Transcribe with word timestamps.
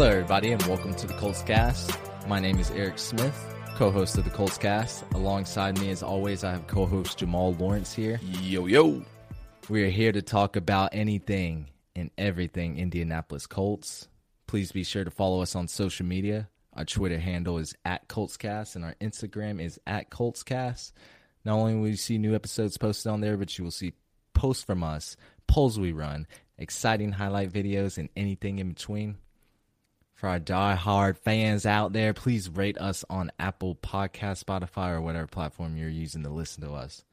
Hello, 0.00 0.12
everybody, 0.12 0.50
and 0.50 0.62
welcome 0.62 0.94
to 0.94 1.06
the 1.06 1.12
Colts 1.12 1.42
Cast. 1.42 1.92
My 2.26 2.40
name 2.40 2.58
is 2.58 2.70
Eric 2.70 2.98
Smith, 2.98 3.38
co 3.76 3.90
host 3.90 4.16
of 4.16 4.24
the 4.24 4.30
Colts 4.30 4.56
Cast. 4.56 5.04
Alongside 5.12 5.78
me, 5.78 5.90
as 5.90 6.02
always, 6.02 6.42
I 6.42 6.52
have 6.52 6.66
co 6.66 6.86
host 6.86 7.18
Jamal 7.18 7.52
Lawrence 7.52 7.92
here. 7.92 8.18
Yo, 8.40 8.64
yo. 8.64 9.04
We 9.68 9.84
are 9.84 9.90
here 9.90 10.10
to 10.10 10.22
talk 10.22 10.56
about 10.56 10.94
anything 10.94 11.68
and 11.94 12.10
everything 12.16 12.78
Indianapolis 12.78 13.46
Colts. 13.46 14.08
Please 14.46 14.72
be 14.72 14.84
sure 14.84 15.04
to 15.04 15.10
follow 15.10 15.42
us 15.42 15.54
on 15.54 15.68
social 15.68 16.06
media. 16.06 16.48
Our 16.72 16.86
Twitter 16.86 17.18
handle 17.18 17.58
is 17.58 17.74
at 17.84 18.08
ColtsCast, 18.08 18.76
and 18.76 18.86
our 18.86 18.94
Instagram 19.02 19.62
is 19.62 19.78
at 19.86 20.08
ColtsCast. 20.08 20.92
Not 21.44 21.58
only 21.58 21.74
will 21.74 21.88
you 21.88 21.96
see 21.96 22.16
new 22.16 22.34
episodes 22.34 22.78
posted 22.78 23.12
on 23.12 23.20
there, 23.20 23.36
but 23.36 23.58
you 23.58 23.64
will 23.64 23.70
see 23.70 23.92
posts 24.32 24.64
from 24.64 24.82
us, 24.82 25.18
polls 25.46 25.78
we 25.78 25.92
run, 25.92 26.26
exciting 26.56 27.12
highlight 27.12 27.52
videos, 27.52 27.98
and 27.98 28.08
anything 28.16 28.60
in 28.60 28.70
between. 28.70 29.18
For 30.20 30.28
our 30.28 30.38
die-hard 30.38 31.16
fans 31.16 31.64
out 31.64 31.94
there, 31.94 32.12
please 32.12 32.50
rate 32.50 32.76
us 32.76 33.06
on 33.08 33.32
Apple 33.38 33.74
Podcast, 33.74 34.44
Spotify, 34.44 34.90
or 34.90 35.00
whatever 35.00 35.26
platform 35.26 35.78
you're 35.78 35.88
using 35.88 36.24
to 36.24 36.28
listen 36.28 36.62
to 36.62 36.72
us. 36.72 37.04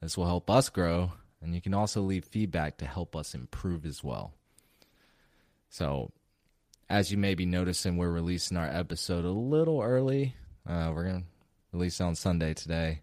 This 0.00 0.16
will 0.16 0.26
help 0.26 0.48
us 0.48 0.68
grow, 0.68 1.10
and 1.42 1.52
you 1.52 1.60
can 1.60 1.74
also 1.74 2.00
leave 2.00 2.24
feedback 2.24 2.76
to 2.76 2.86
help 2.86 3.16
us 3.16 3.34
improve 3.34 3.84
as 3.84 4.04
well. 4.04 4.34
So, 5.68 6.12
as 6.88 7.10
you 7.10 7.18
may 7.18 7.34
be 7.34 7.44
noticing, 7.44 7.96
we're 7.96 8.12
releasing 8.12 8.56
our 8.56 8.68
episode 8.68 9.24
a 9.24 9.32
little 9.32 9.82
early. 9.82 10.36
Uh, 10.64 10.92
we're 10.94 11.08
going 11.08 11.22
to 11.22 11.26
release 11.72 12.00
on 12.00 12.14
Sunday 12.14 12.54
today. 12.54 13.00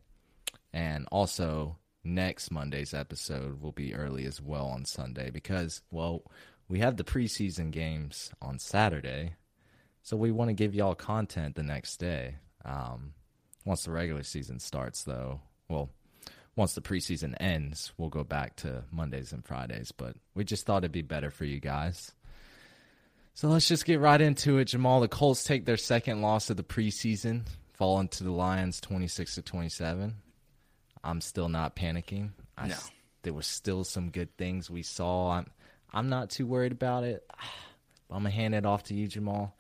And 0.72 1.10
also, 1.12 1.76
next 2.06 2.52
Monday's 2.52 2.94
episode 2.94 3.62
will 3.62 3.74
be 3.74 3.96
early 3.96 4.24
as 4.24 4.40
well 4.40 4.68
on 4.68 4.86
Sunday 4.86 5.30
because, 5.30 5.82
well, 5.92 6.24
we 6.70 6.80
have 6.80 6.96
the 6.96 7.04
preseason 7.04 7.70
games 7.72 8.32
on 8.42 8.58
Saturday. 8.58 9.36
So 10.04 10.18
we 10.18 10.32
want 10.32 10.50
to 10.50 10.54
give 10.54 10.74
y'all 10.74 10.96
content 10.96 11.56
the 11.56 11.64
next 11.64 11.98
day. 11.98 12.36
Um, 12.66 13.14
once 13.66 13.84
the 13.84 13.92
regular 13.92 14.24
season 14.24 14.60
starts, 14.60 15.04
though, 15.04 15.42
well, 15.70 15.90
once 16.56 16.74
the 16.74 16.82
preseason 16.82 17.36
ends, 17.40 17.94
we'll 17.98 18.10
go 18.10 18.24
back 18.24 18.56
to 18.58 18.84
Mondays 18.92 19.32
and 19.32 19.46
Fridays. 19.46 19.92
But 19.92 20.16
we 20.36 20.44
just 20.44 20.66
thought 20.66 20.80
it'd 20.80 20.92
be 20.92 21.02
better 21.02 21.30
for 21.30 21.46
you 21.46 21.60
guys. 21.60 22.12
So 23.34 23.48
let's 23.48 23.68
just 23.68 23.86
get 23.86 24.00
right 24.00 24.20
into 24.20 24.58
it. 24.58 24.66
Jamal, 24.66 25.00
the 25.00 25.08
Colts 25.08 25.44
take 25.44 25.66
their 25.66 25.78
second 25.78 26.22
loss 26.22 26.50
of 26.50 26.58
the 26.58 26.64
preseason, 26.64 27.44
falling 27.74 28.10
to 28.10 28.24
the 28.24 28.32
Lions 28.32 28.82
26 28.82 29.36
to 29.36 29.42
27. 29.42 30.16
I'm 31.04 31.22
still 31.22 31.50
not 31.50 31.76
panicking. 31.76 32.32
I, 32.58 32.68
No. 32.68 32.76
There 33.24 33.34
were 33.34 33.42
still 33.44 33.84
some 33.84 34.10
good 34.10 34.36
things 34.38 34.70
we 34.70 34.82
saw. 34.84 35.32
I'm, 35.32 35.48
I'm 35.94 36.10
not 36.10 36.32
too 36.32 36.46
worried 36.46 36.72
about 36.72 37.04
it. 37.04 37.24
I'm 38.10 38.24
going 38.24 38.32
to 38.32 38.32
hand 38.32 38.56
it 38.56 38.66
off 38.66 38.84
to 38.86 38.94
you, 38.94 39.08
Jamal. 39.08 39.56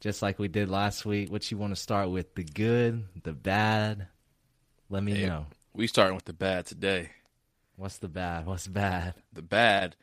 Just 0.00 0.22
like 0.22 0.38
we 0.38 0.48
did 0.48 0.68
last 0.68 1.04
week. 1.04 1.30
What 1.30 1.50
you 1.50 1.58
want 1.58 1.74
to 1.74 1.80
start 1.80 2.10
with? 2.10 2.34
The 2.34 2.44
good, 2.44 3.04
the 3.24 3.32
bad? 3.32 4.08
Let 4.88 5.02
me 5.02 5.14
Hey, 5.14 5.26
know. 5.26 5.46
We 5.74 5.86
starting 5.86 6.14
with 6.14 6.24
the 6.24 6.32
bad 6.32 6.66
today. 6.66 7.10
What's 7.76 7.98
the 7.98 8.08
bad? 8.08 8.46
What's 8.46 8.66
bad? 8.66 9.14
The 9.32 9.42
bad, 9.42 9.96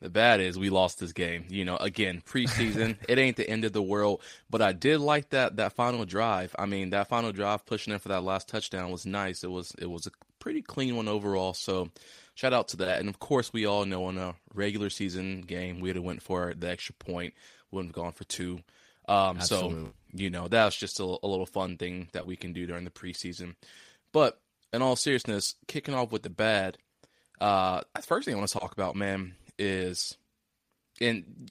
the 0.00 0.10
bad 0.10 0.40
is 0.40 0.58
we 0.58 0.70
lost 0.70 1.00
this 1.00 1.12
game. 1.12 1.44
You 1.48 1.64
know, 1.64 1.76
again, 1.76 2.22
preseason, 2.26 2.96
it 3.08 3.18
ain't 3.18 3.36
the 3.36 3.48
end 3.48 3.64
of 3.64 3.72
the 3.72 3.82
world. 3.82 4.22
But 4.50 4.62
I 4.62 4.72
did 4.72 5.00
like 5.00 5.30
that 5.30 5.56
that 5.56 5.72
final 5.74 6.04
drive. 6.04 6.54
I 6.58 6.66
mean, 6.66 6.90
that 6.90 7.08
final 7.08 7.32
drive 7.32 7.64
pushing 7.66 7.92
in 7.92 7.98
for 7.98 8.08
that 8.08 8.24
last 8.24 8.48
touchdown 8.48 8.90
was 8.90 9.06
nice. 9.06 9.44
It 9.44 9.50
was 9.50 9.74
it 9.78 9.90
was 9.90 10.06
a 10.06 10.10
pretty 10.38 10.62
clean 10.62 10.96
one 10.96 11.08
overall. 11.08 11.54
So 11.54 11.90
shout 12.34 12.52
out 12.52 12.68
to 12.68 12.76
that. 12.78 13.00
And 13.00 13.08
of 13.08 13.18
course, 13.18 13.52
we 13.52 13.66
all 13.66 13.84
know 13.84 14.08
in 14.08 14.18
a 14.18 14.34
regular 14.54 14.90
season 14.90 15.42
game, 15.42 15.80
we'd 15.80 15.96
have 15.96 16.04
went 16.04 16.22
for 16.22 16.52
the 16.56 16.68
extra 16.70 16.94
point, 16.94 17.34
wouldn't 17.70 17.94
have 17.94 18.02
gone 18.02 18.12
for 18.12 18.24
two. 18.24 18.60
Um, 19.08 19.40
so 19.40 19.90
you 20.12 20.30
know 20.30 20.48
that's 20.48 20.76
just 20.76 21.00
a, 21.00 21.04
a 21.04 21.26
little 21.26 21.46
fun 21.46 21.76
thing 21.76 22.08
that 22.12 22.26
we 22.26 22.36
can 22.36 22.52
do 22.52 22.66
during 22.66 22.84
the 22.84 22.90
preseason. 22.90 23.54
But 24.12 24.40
in 24.72 24.82
all 24.82 24.96
seriousness, 24.96 25.54
kicking 25.66 25.94
off 25.94 26.12
with 26.12 26.22
the 26.22 26.30
bad, 26.30 26.78
uh, 27.40 27.82
the 27.94 28.02
first 28.02 28.24
thing 28.24 28.34
I 28.34 28.38
want 28.38 28.50
to 28.50 28.58
talk 28.58 28.72
about, 28.72 28.96
man, 28.96 29.34
is 29.58 30.16
and 31.00 31.50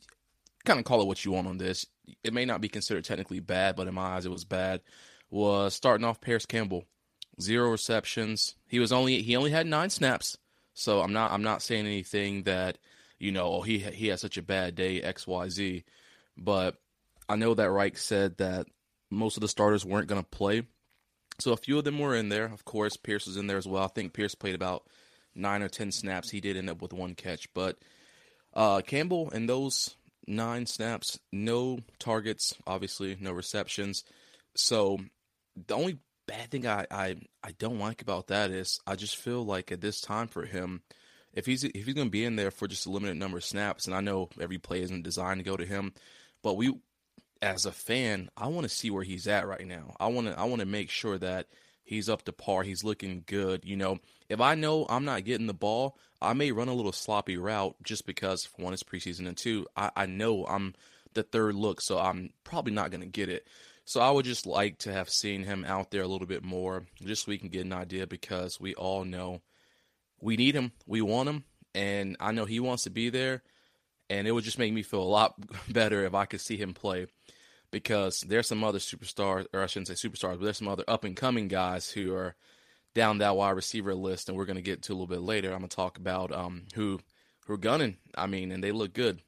kind 0.66 0.80
of 0.80 0.86
call 0.86 1.02
it 1.02 1.08
what 1.08 1.26
you 1.26 1.32
want 1.32 1.48
on 1.48 1.58
this. 1.58 1.86
It 2.24 2.34
may 2.34 2.46
not 2.46 2.62
be 2.62 2.70
considered 2.70 3.04
technically 3.04 3.40
bad, 3.40 3.76
but 3.76 3.88
in 3.88 3.94
my 3.94 4.16
eyes, 4.16 4.26
it 4.26 4.32
was 4.32 4.46
bad. 4.46 4.82
Was 5.30 5.74
starting 5.74 6.06
off 6.06 6.22
Parris 6.22 6.46
Campbell, 6.46 6.86
zero 7.40 7.70
receptions. 7.70 8.56
He 8.68 8.80
was 8.80 8.92
only 8.92 9.22
he 9.22 9.36
only 9.36 9.52
had 9.52 9.68
nine 9.68 9.90
snaps. 9.90 10.38
So 10.74 11.02
I'm 11.02 11.14
not 11.14 11.32
I'm 11.32 11.44
not 11.44 11.62
saying 11.62 11.86
anything 11.86 12.44
that 12.44 12.78
you 13.20 13.32
know 13.32 13.54
oh 13.54 13.62
he 13.62 13.80
he 13.80 14.08
had 14.08 14.20
such 14.20 14.38
a 14.38 14.42
bad 14.42 14.76
day 14.76 15.02
X 15.02 15.26
Y 15.28 15.50
Z, 15.50 15.84
but 16.38 16.78
I 17.32 17.38
know 17.38 17.54
that 17.54 17.72
Reich 17.72 17.98
said 17.98 18.38
that 18.40 18.68
most 19.10 19.38
of 19.38 19.42
the 19.42 19.48
starters 19.48 19.86
weren't 19.86 20.08
going 20.08 20.22
to 20.22 20.30
play. 20.30 20.64
So 21.40 21.54
a 21.54 21.58
few 21.58 21.78
of 21.78 21.86
them 21.86 21.98
were 21.98 22.14
in 22.14 22.28
there. 22.28 22.46
Of 22.46 22.66
course, 22.66 22.98
Pierce 22.98 23.26
was 23.26 23.38
in 23.38 23.48
there 23.48 23.58
as 23.58 23.66
well. 23.66 23.84
I 23.84 23.88
think 23.88 24.12
Pierce 24.12 24.36
played 24.36 24.54
about 24.54 24.84
nine 25.34 25.62
or 25.62 25.70
ten 25.70 25.94
snaps. 25.94 26.30
He 26.30 26.42
did 26.42 26.58
end 26.58 26.70
up 26.70 26.82
with 26.82 26.92
one 26.92 27.16
catch, 27.16 27.48
but 27.54 27.78
uh, 28.54 28.82
Campbell 28.82 29.30
in 29.30 29.46
those 29.46 29.96
nine 30.28 30.66
snaps, 30.66 31.20
no 31.32 31.80
targets, 32.00 32.54
obviously 32.68 33.16
no 33.18 33.32
receptions. 33.32 34.04
So 34.56 35.00
the 35.56 35.76
only 35.76 36.00
bad 36.28 36.52
thing 36.52 36.68
I, 36.68 36.86
I 36.92 37.16
I 37.42 37.52
don't 37.58 37.80
like 37.80 38.02
about 38.02 38.28
that 38.28 38.52
is 38.52 38.82
I 38.86 38.96
just 38.96 39.16
feel 39.16 39.46
like 39.46 39.72
at 39.72 39.80
this 39.80 40.02
time 40.02 40.28
for 40.28 40.46
him, 40.46 40.82
if 41.34 41.46
he's 41.46 41.64
if 41.64 41.86
he's 41.86 41.96
going 41.96 42.08
to 42.08 42.12
be 42.12 42.26
in 42.26 42.36
there 42.36 42.52
for 42.52 42.68
just 42.68 42.86
a 42.86 42.92
limited 42.92 43.16
number 43.16 43.38
of 43.38 43.46
snaps, 43.46 43.86
and 43.86 43.96
I 43.96 44.02
know 44.02 44.28
every 44.40 44.58
play 44.58 44.82
isn't 44.82 45.04
designed 45.04 45.40
to 45.40 45.50
go 45.50 45.56
to 45.56 45.66
him, 45.66 45.94
but 46.44 46.58
we 46.58 46.74
as 47.42 47.66
a 47.66 47.72
fan, 47.72 48.30
I 48.38 48.48
want 48.48 48.64
to 48.64 48.70
see 48.70 48.92
where 48.92 49.04
he's 49.04 49.28
at 49.28 49.48
right 49.48 49.66
now. 49.66 49.96
I 50.00 50.08
want 50.08 50.28
to 50.28 50.40
I 50.40 50.44
want 50.46 50.60
to 50.60 50.66
make 50.66 50.90
sure 50.90 51.18
that 51.18 51.48
he's 51.84 52.10
up 52.10 52.24
to 52.24 52.34
par. 52.34 52.64
He's 52.64 52.84
looking 52.84 53.24
good. 53.26 53.66
You 53.66 53.76
know, 53.76 54.00
if 54.30 54.40
I 54.40 54.56
know 54.56 54.86
I'm 54.90 55.06
not 55.06 55.26
getting 55.26 55.48
the 55.48 55.54
ball, 55.54 55.98
I 56.22 56.34
may 56.34 56.52
run 56.52 56.68
a 56.68 56.74
little 56.74 56.92
sloppy 56.92 57.38
route 57.38 57.76
just 57.84 58.06
because 58.06 58.48
one 58.58 58.74
it's 58.74 58.84
preseason 58.84 59.28
and 59.28 59.36
two, 59.36 59.66
I, 59.76 59.92
I 59.96 60.06
know 60.06 60.46
I'm 60.46 60.76
the 61.14 61.24
third 61.24 61.56
look, 61.56 61.82
so 61.82 62.00
I'm 62.00 62.32
probably 62.44 62.74
not 62.74 62.92
going 62.92 63.02
to 63.02 63.08
get 63.08 63.30
it. 63.30 63.48
So 63.86 64.00
I 64.00 64.12
would 64.12 64.26
just 64.26 64.46
like 64.46 64.78
to 64.80 64.94
have 64.94 65.10
seen 65.10 65.44
him 65.44 65.66
out 65.66 65.92
there 65.92 66.04
a 66.04 66.08
little 66.08 66.28
bit 66.28 66.44
more, 66.44 66.86
just 67.04 67.26
so 67.26 67.32
we 67.32 67.38
can 67.38 67.50
get 67.50 67.66
an 67.66 67.74
idea 67.74 68.08
because 68.08 68.60
we 68.60 68.76
all 68.76 69.04
know 69.04 69.42
we 70.22 70.38
need 70.38 70.56
him, 70.56 70.72
we 70.86 71.02
want 71.02 71.28
him, 71.28 71.44
and 71.74 72.16
I 72.20 72.32
know 72.32 72.46
he 72.46 72.60
wants 72.60 72.84
to 72.84 72.92
be 72.92 73.10
there. 73.10 73.42
And 74.12 74.28
it 74.28 74.32
would 74.32 74.44
just 74.44 74.60
make 74.60 74.74
me 74.74 74.84
feel 74.84 75.02
a 75.02 75.04
lot 75.04 75.36
better 75.70 76.04
if 76.06 76.14
I 76.14 76.26
could 76.26 76.42
see 76.42 76.58
him 76.58 76.74
play 76.74 77.08
because 77.72 78.20
there's 78.28 78.48
some 78.48 78.64
other 78.64 78.80
superstars, 78.80 79.48
or 79.54 79.64
I 79.64 79.68
shouldn't 79.68 79.88
say 79.88 79.94
superstars, 80.10 80.32
but 80.38 80.42
there's 80.42 80.58
some 80.58 80.68
other 80.68 80.84
up 80.88 81.04
and 81.06 81.16
coming 81.16 81.48
guys 81.48 81.90
who 81.90 82.14
are 82.14 82.36
down 82.94 83.20
that 83.20 83.38
wide 83.38 83.52
receiver 83.52 83.96
list, 83.96 84.28
and 84.28 84.38
we're 84.38 84.46
going 84.46 84.58
to 84.58 84.62
get 84.62 84.82
to 84.84 84.92
a 84.92 84.96
little 84.96 85.08
bit 85.08 85.22
later. 85.22 85.54
I'm 85.54 85.60
going 85.60 85.70
to 85.70 85.76
talk 85.76 85.98
about 85.98 86.32
um, 86.34 86.64
who 86.76 87.00
who 87.48 87.54
are 87.54 87.58
gunning. 87.58 87.98
I 88.16 88.28
mean, 88.28 88.52
and 88.52 88.62
they 88.64 88.72
look 88.74 88.94
good. 88.94 89.22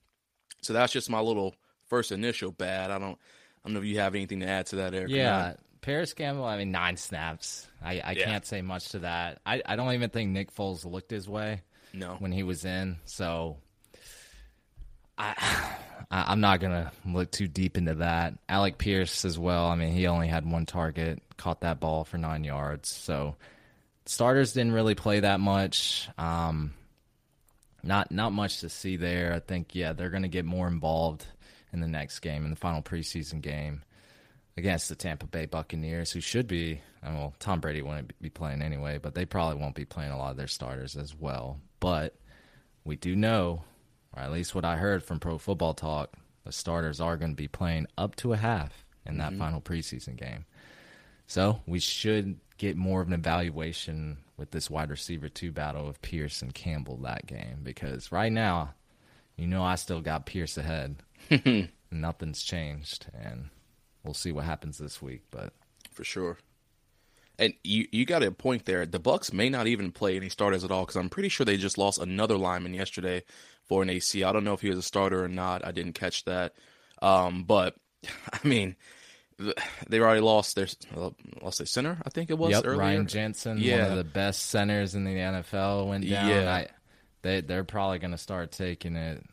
So 0.61 0.73
that's 0.73 0.91
just 0.93 1.09
my 1.09 1.19
little 1.21 1.55
first 1.87 2.11
initial 2.11 2.51
bad. 2.51 2.91
I 2.91 2.99
don't, 2.99 3.17
I 3.17 3.67
don't 3.67 3.73
know 3.73 3.79
if 3.79 3.85
you 3.85 3.99
have 3.99 4.15
anything 4.15 4.41
to 4.41 4.47
add 4.47 4.65
to 4.67 4.75
that, 4.77 4.93
Eric. 4.93 5.09
Yeah. 5.11 5.53
Parris 5.81 6.13
Campbell. 6.13 6.45
I 6.45 6.57
mean, 6.57 6.71
nine 6.71 6.95
snaps. 6.97 7.67
I, 7.83 7.99
I 7.99 8.11
Yeah. 8.11 8.25
can't 8.25 8.45
say 8.45 8.61
much 8.61 8.89
to 8.89 8.99
that. 8.99 9.39
I, 9.45 9.61
I 9.65 9.75
don't 9.75 9.93
even 9.93 10.09
think 10.09 10.31
Nick 10.31 10.53
Foles 10.55 10.85
looked 10.85 11.11
his 11.11 11.27
way 11.27 11.61
no, 11.93 12.15
when 12.19 12.31
he 12.31 12.43
was 12.43 12.63
in. 12.65 12.97
So 13.05 13.57
I, 15.17 15.77
I'm 16.11 16.41
not 16.41 16.59
gonna 16.59 16.91
look 17.05 17.31
too 17.31 17.47
deep 17.47 17.77
into 17.77 17.95
that. 17.95 18.35
Alec 18.47 18.77
Pierce 18.77 19.25
as 19.25 19.37
well. 19.37 19.67
I 19.67 19.75
mean, 19.75 19.93
he 19.93 20.07
only 20.07 20.27
had 20.27 20.49
one 20.49 20.65
target, 20.65 21.21
caught 21.37 21.61
that 21.61 21.79
ball 21.79 22.03
for 22.03 22.17
nine 22.17 22.43
yards. 22.43 22.89
So 22.89 23.35
starters 24.05 24.53
didn't 24.53 24.73
really 24.73 24.95
play 24.95 25.21
that 25.21 25.39
much. 25.39 26.09
Um, 26.17 26.73
not 27.83 28.11
not 28.11 28.31
much 28.31 28.61
to 28.61 28.69
see 28.69 28.97
there. 28.97 29.33
I 29.33 29.39
think 29.39 29.75
yeah, 29.75 29.93
they're 29.93 30.09
gonna 30.09 30.27
get 30.27 30.45
more 30.45 30.67
involved 30.67 31.25
in 31.71 31.79
the 31.79 31.87
next 31.87 32.19
game, 32.19 32.43
in 32.43 32.51
the 32.51 32.55
final 32.55 32.81
preseason 32.81 33.41
game 33.41 33.81
against 34.55 34.89
the 34.89 34.95
Tampa 34.95 35.25
Bay 35.25 35.45
Buccaneers, 35.45 36.11
who 36.11 36.21
should 36.21 36.47
be, 36.47 36.79
well, 37.03 37.33
Tom 37.39 37.59
Brady 37.59 37.81
wouldn't 37.81 38.19
be 38.21 38.29
playing 38.29 38.61
anyway, 38.61 38.99
but 38.99 39.15
they 39.15 39.25
probably 39.25 39.59
won't 39.59 39.75
be 39.75 39.85
playing 39.85 40.11
a 40.11 40.17
lot 40.17 40.31
of 40.31 40.37
their 40.37 40.47
starters 40.47 40.95
as 40.95 41.15
well. 41.15 41.59
But 41.79 42.15
we 42.85 42.95
do 42.95 43.15
know, 43.15 43.63
or 44.15 44.21
at 44.21 44.31
least 44.31 44.55
what 44.55 44.65
I 44.65 44.77
heard 44.77 45.03
from 45.03 45.19
Pro 45.19 45.37
Football 45.37 45.73
Talk, 45.73 46.13
the 46.45 46.51
starters 46.51 46.99
are 46.99 47.17
going 47.17 47.31
to 47.31 47.37
be 47.37 47.47
playing 47.47 47.87
up 47.97 48.15
to 48.17 48.33
a 48.33 48.37
half 48.37 48.85
in 49.05 49.17
that 49.17 49.31
mm-hmm. 49.31 49.39
final 49.39 49.61
preseason 49.61 50.15
game. 50.15 50.45
So 51.27 51.61
we 51.65 51.79
should 51.79 52.39
get 52.57 52.77
more 52.77 53.01
of 53.01 53.07
an 53.07 53.13
evaluation 53.13 54.17
with 54.37 54.51
this 54.51 54.69
wide 54.69 54.89
receiver 54.89 55.29
two 55.29 55.51
battle 55.51 55.87
of 55.87 56.01
Pierce 56.01 56.41
and 56.41 56.53
Campbell 56.53 56.97
that 56.97 57.25
game 57.25 57.59
because 57.63 58.11
right 58.11 58.31
now, 58.31 58.73
you 59.37 59.47
know, 59.47 59.63
I 59.63 59.75
still 59.75 60.01
got 60.01 60.25
Pierce 60.25 60.57
ahead. 60.57 60.97
Nothing's 61.91 62.43
changed, 62.43 63.07
and 63.13 63.49
we'll 64.03 64.13
see 64.13 64.31
what 64.31 64.45
happens 64.45 64.77
this 64.77 65.01
week. 65.01 65.21
But 65.31 65.53
for 65.91 66.03
sure. 66.03 66.37
And 67.39 67.53
you 67.63 67.87
you 67.91 68.05
got 68.05 68.21
a 68.23 68.31
point 68.31 68.65
there. 68.65 68.85
The 68.85 68.99
Bucks 68.99 69.33
may 69.33 69.49
not 69.49 69.67
even 69.67 69.91
play 69.91 70.15
any 70.15 70.29
starters 70.29 70.63
at 70.63 70.71
all 70.71 70.83
because 70.83 70.95
I'm 70.97 71.09
pretty 71.09 71.29
sure 71.29 71.45
they 71.45 71.57
just 71.57 71.77
lost 71.79 71.99
another 71.99 72.37
lineman 72.37 72.73
yesterday 72.75 73.23
for 73.67 73.81
an 73.81 73.89
AC. 73.89 74.23
I 74.23 74.31
don't 74.31 74.43
know 74.43 74.53
if 74.53 74.61
he 74.61 74.69
was 74.69 74.77
a 74.77 74.83
starter 74.83 75.23
or 75.23 75.27
not. 75.27 75.65
I 75.65 75.71
didn't 75.71 75.93
catch 75.93 76.25
that. 76.25 76.53
Um, 77.01 77.43
but 77.43 77.75
I 78.33 78.47
mean, 78.47 78.75
they 79.87 79.99
already 79.99 80.21
lost 80.21 80.55
their 80.55 80.67
lost 81.41 81.57
their 81.57 81.65
center. 81.65 81.97
I 82.05 82.09
think 82.11 82.29
it 82.29 82.37
was 82.37 82.51
yep, 82.51 82.65
earlier. 82.65 82.77
Ryan 82.79 83.07
Jensen, 83.07 83.53
one 83.57 83.63
Yeah. 83.63 83.87
of 83.87 83.97
the 83.97 84.03
best 84.03 84.43
centers 84.47 84.93
in 84.93 85.03
the 85.03 85.15
NFL, 85.15 85.87
went 85.87 86.07
down. 86.07 86.29
Yeah. 86.29 86.53
I, 86.53 86.67
they 87.23 87.41
they're 87.41 87.63
probably 87.63 87.97
going 87.99 88.11
to 88.11 88.17
start 88.17 88.51
taking 88.51 88.95
it 88.95 89.23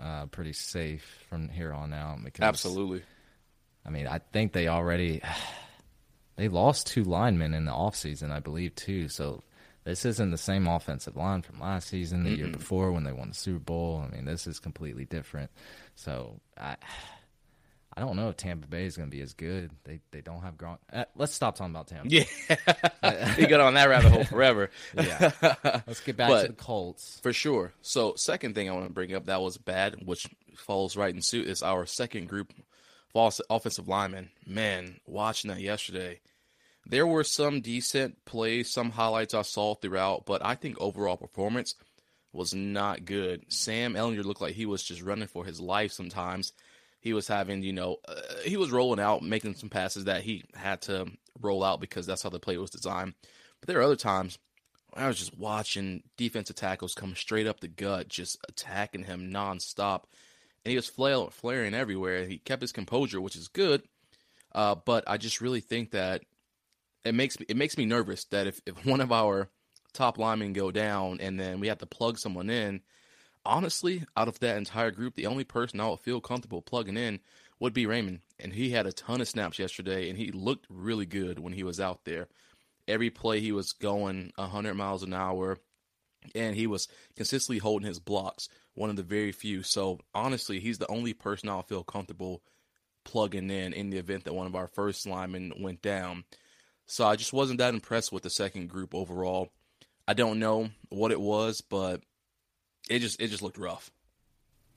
uh, 0.00 0.26
pretty 0.26 0.52
safe 0.52 1.04
from 1.28 1.48
here 1.48 1.72
on 1.72 1.92
out 1.92 2.22
because 2.22 2.42
Absolutely. 2.44 3.02
I 3.84 3.90
mean, 3.90 4.06
I 4.06 4.18
think 4.32 4.52
they 4.52 4.68
already 4.68 5.22
they 6.38 6.48
lost 6.48 6.86
two 6.86 7.04
linemen 7.04 7.52
in 7.52 7.66
the 7.66 7.72
offseason, 7.72 8.30
I 8.30 8.40
believe, 8.40 8.74
too. 8.74 9.08
So 9.08 9.42
this 9.84 10.04
isn't 10.06 10.30
the 10.30 10.38
same 10.38 10.66
offensive 10.66 11.16
line 11.16 11.42
from 11.42 11.60
last 11.60 11.88
season, 11.88 12.24
the 12.24 12.30
year 12.30 12.48
before 12.48 12.92
when 12.92 13.04
they 13.04 13.12
won 13.12 13.28
the 13.28 13.34
Super 13.34 13.58
Bowl. 13.58 14.02
I 14.10 14.14
mean, 14.14 14.24
this 14.24 14.46
is 14.46 14.58
completely 14.58 15.04
different. 15.04 15.50
So 15.96 16.40
I 16.58 16.76
I 17.96 18.00
don't 18.00 18.14
know 18.14 18.28
if 18.28 18.36
Tampa 18.36 18.68
Bay 18.68 18.84
is 18.84 18.96
going 18.96 19.10
to 19.10 19.16
be 19.16 19.22
as 19.22 19.32
good. 19.32 19.72
They 19.82 19.98
they 20.12 20.20
don't 20.20 20.42
have 20.42 20.56
Gronk. 20.56 20.78
Uh, 20.92 21.04
let's 21.16 21.34
stop 21.34 21.56
talking 21.56 21.74
about 21.74 21.88
Tampa. 21.88 22.08
Yeah, 22.08 23.34
you 23.38 23.48
got 23.48 23.60
on 23.60 23.74
that 23.74 23.88
rabbit 23.88 24.12
hole 24.12 24.24
forever. 24.24 24.70
Yeah. 24.94 25.32
Let's 25.86 26.00
get 26.00 26.16
back 26.16 26.28
But- 26.28 26.42
to 26.42 26.48
the 26.48 26.54
Colts. 26.54 27.18
For 27.22 27.32
sure. 27.32 27.72
So, 27.82 28.14
second 28.14 28.54
thing 28.54 28.68
I 28.70 28.72
want 28.72 28.86
to 28.86 28.92
bring 28.92 29.12
up 29.14 29.26
that 29.26 29.40
was 29.42 29.58
bad, 29.58 29.96
which 30.06 30.28
falls 30.54 30.96
right 30.96 31.12
in 31.12 31.22
suit, 31.22 31.48
is 31.48 31.62
our 31.62 31.86
second 31.86 32.28
group 32.28 32.50
of 32.52 32.64
off- 33.14 33.40
offensive 33.50 33.88
linemen. 33.88 34.30
Man, 34.46 35.00
watching 35.06 35.48
that 35.50 35.60
yesterday, 35.60 36.20
there 36.88 37.06
were 37.06 37.24
some 37.24 37.60
decent 37.60 38.24
plays, 38.24 38.70
some 38.70 38.90
highlights 38.90 39.34
I 39.34 39.42
saw 39.42 39.74
throughout, 39.74 40.24
but 40.26 40.44
I 40.44 40.54
think 40.54 40.80
overall 40.80 41.18
performance 41.18 41.74
was 42.32 42.54
not 42.54 43.04
good. 43.04 43.44
Sam 43.48 43.94
Ehlinger 43.94 44.24
looked 44.24 44.40
like 44.40 44.54
he 44.54 44.66
was 44.66 44.82
just 44.82 45.02
running 45.02 45.28
for 45.28 45.44
his 45.44 45.60
life 45.60 45.92
sometimes. 45.92 46.52
He 47.00 47.12
was 47.12 47.28
having, 47.28 47.62
you 47.62 47.72
know, 47.72 47.98
uh, 48.08 48.14
he 48.44 48.56
was 48.56 48.70
rolling 48.70 49.00
out, 49.00 49.22
making 49.22 49.54
some 49.54 49.68
passes 49.68 50.04
that 50.04 50.22
he 50.22 50.44
had 50.54 50.80
to 50.82 51.06
roll 51.40 51.62
out 51.62 51.80
because 51.80 52.06
that's 52.06 52.22
how 52.22 52.30
the 52.30 52.40
play 52.40 52.56
was 52.56 52.70
designed. 52.70 53.14
But 53.60 53.68
there 53.68 53.78
are 53.78 53.84
other 53.84 53.96
times 53.96 54.38
I 54.94 55.06
was 55.06 55.18
just 55.18 55.38
watching 55.38 56.02
defensive 56.16 56.56
tackles 56.56 56.94
come 56.94 57.14
straight 57.14 57.46
up 57.46 57.60
the 57.60 57.68
gut, 57.68 58.08
just 58.08 58.38
attacking 58.48 59.04
him 59.04 59.30
nonstop, 59.30 60.04
and 60.64 60.70
he 60.70 60.76
was 60.76 60.88
flail, 60.88 61.30
flaring 61.30 61.74
everywhere. 61.74 62.24
He 62.26 62.38
kept 62.38 62.62
his 62.62 62.72
composure, 62.72 63.20
which 63.20 63.36
is 63.36 63.48
good, 63.48 63.82
uh, 64.54 64.74
but 64.74 65.04
I 65.06 65.18
just 65.18 65.40
really 65.40 65.60
think 65.60 65.92
that 65.92 66.22
it 67.04 67.14
makes 67.14 67.38
me 67.38 67.46
it 67.48 67.56
makes 67.56 67.76
me 67.76 67.86
nervous 67.86 68.24
that 68.26 68.46
if, 68.46 68.60
if 68.66 68.84
one 68.86 69.00
of 69.00 69.12
our 69.12 69.48
top 69.92 70.18
linemen 70.18 70.52
go 70.52 70.70
down 70.70 71.18
and 71.20 71.38
then 71.38 71.60
we 71.60 71.68
have 71.68 71.78
to 71.78 71.86
plug 71.86 72.18
someone 72.18 72.50
in, 72.50 72.80
honestly, 73.44 74.04
out 74.16 74.28
of 74.28 74.38
that 74.40 74.56
entire 74.56 74.90
group, 74.90 75.14
the 75.14 75.26
only 75.26 75.44
person 75.44 75.80
I 75.80 75.88
would 75.88 76.00
feel 76.00 76.20
comfortable 76.20 76.62
plugging 76.62 76.96
in 76.96 77.20
would 77.60 77.72
be 77.72 77.86
Raymond, 77.86 78.20
and 78.38 78.52
he 78.52 78.70
had 78.70 78.86
a 78.86 78.92
ton 78.92 79.20
of 79.20 79.28
snaps 79.28 79.58
yesterday, 79.58 80.08
and 80.08 80.16
he 80.16 80.30
looked 80.30 80.66
really 80.68 81.06
good 81.06 81.40
when 81.40 81.52
he 81.52 81.64
was 81.64 81.80
out 81.80 82.04
there. 82.04 82.28
Every 82.86 83.10
play 83.10 83.40
he 83.40 83.52
was 83.52 83.72
going 83.72 84.32
100 84.36 84.74
miles 84.74 85.02
an 85.02 85.12
hour 85.12 85.58
and 86.34 86.56
he 86.56 86.66
was 86.66 86.88
consistently 87.16 87.58
holding 87.58 87.86
his 87.86 87.98
blocks 87.98 88.48
one 88.74 88.90
of 88.90 88.96
the 88.96 89.02
very 89.02 89.32
few. 89.32 89.62
So 89.62 90.00
honestly 90.14 90.60
he's 90.60 90.78
the 90.78 90.90
only 90.90 91.12
person 91.12 91.48
i'll 91.48 91.62
feel 91.62 91.84
comfortable 91.84 92.42
plugging 93.04 93.50
in 93.50 93.72
in 93.72 93.90
the 93.90 93.98
event 93.98 94.24
that 94.24 94.34
one 94.34 94.46
of 94.46 94.54
our 94.54 94.66
first 94.66 95.06
linemen 95.06 95.52
went 95.60 95.82
down 95.82 96.24
so 96.88 97.06
i 97.06 97.14
just 97.14 97.32
wasn't 97.32 97.58
that 97.58 97.72
impressed 97.72 98.10
with 98.10 98.24
the 98.24 98.30
second 98.30 98.68
group 98.68 98.94
overall 98.94 99.48
i 100.08 100.14
don't 100.14 100.40
know 100.40 100.68
what 100.88 101.12
it 101.12 101.20
was 101.20 101.60
but 101.60 102.00
it 102.90 102.98
just 102.98 103.20
it 103.20 103.28
just 103.28 103.42
looked 103.42 103.58
rough 103.58 103.90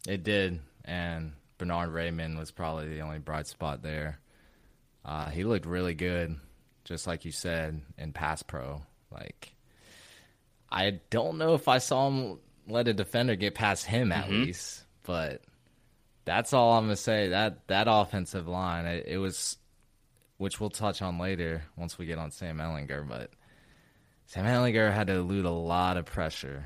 It 0.08 0.24
did, 0.24 0.60
and 0.86 1.34
Bernard 1.58 1.90
Raymond 1.90 2.38
was 2.38 2.52
probably 2.52 2.90
the 2.90 3.02
only 3.02 3.20
bright 3.20 3.46
spot 3.48 3.82
there. 3.84 4.20
Uh, 5.06 5.30
he 5.30 5.44
looked 5.44 5.66
really 5.68 5.94
good, 5.94 6.36
just 6.86 7.06
like 7.08 7.24
you 7.24 7.32
said 7.32 7.82
in 8.00 8.12
pass 8.14 8.42
pro. 8.44 8.82
Like, 9.12 9.54
I 10.72 11.00
don't 11.12 11.38
know 11.38 11.54
if 11.54 11.68
I 11.68 11.78
saw 11.78 12.08
him 12.08 12.40
let 12.68 12.88
a 12.88 12.94
defender 12.94 13.36
get 13.36 13.54
past 13.56 13.86
him 13.86 14.12
at 14.12 14.30
least, 14.30 14.84
but 15.04 15.42
that's 16.26 16.52
all 16.52 16.74
I'm 16.74 16.86
gonna 16.86 16.96
say. 16.96 17.30
That 17.30 17.68
that 17.68 17.88
offensive 17.88 18.48
line, 18.48 18.86
it, 18.86 19.06
it 19.08 19.18
was, 19.20 19.58
which 20.42 20.60
we'll 20.60 20.72
touch 20.72 21.04
on 21.04 21.20
later 21.20 21.62
once 21.78 22.00
we 22.00 22.08
get 22.08 22.18
on 22.18 22.32
Sam 22.32 22.58
Ehlinger, 22.58 23.08
but 23.08 23.30
Sam 24.26 24.44
Ehlinger 24.46 24.92
had 24.92 25.06
to 25.06 25.14
elude 25.14 25.46
a 25.46 25.52
lot 25.52 25.98
of 25.98 26.06
pressure, 26.06 26.66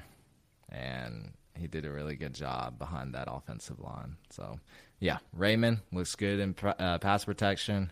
and 0.69 1.33
he 1.57 1.68
did 1.68 1.86
a 1.86 1.92
really 1.92 2.16
good 2.16 2.33
job 2.33 2.80
behind 2.80 3.13
that 3.13 3.27
offensive 3.30 3.81
line. 3.81 4.16
So, 4.30 4.62
yeah, 5.01 5.18
Raymond 5.33 5.80
looks 5.92 6.16
good 6.16 6.39
in 6.39 6.56
uh, 6.63 7.00
pass 7.00 7.25
protection. 7.25 7.92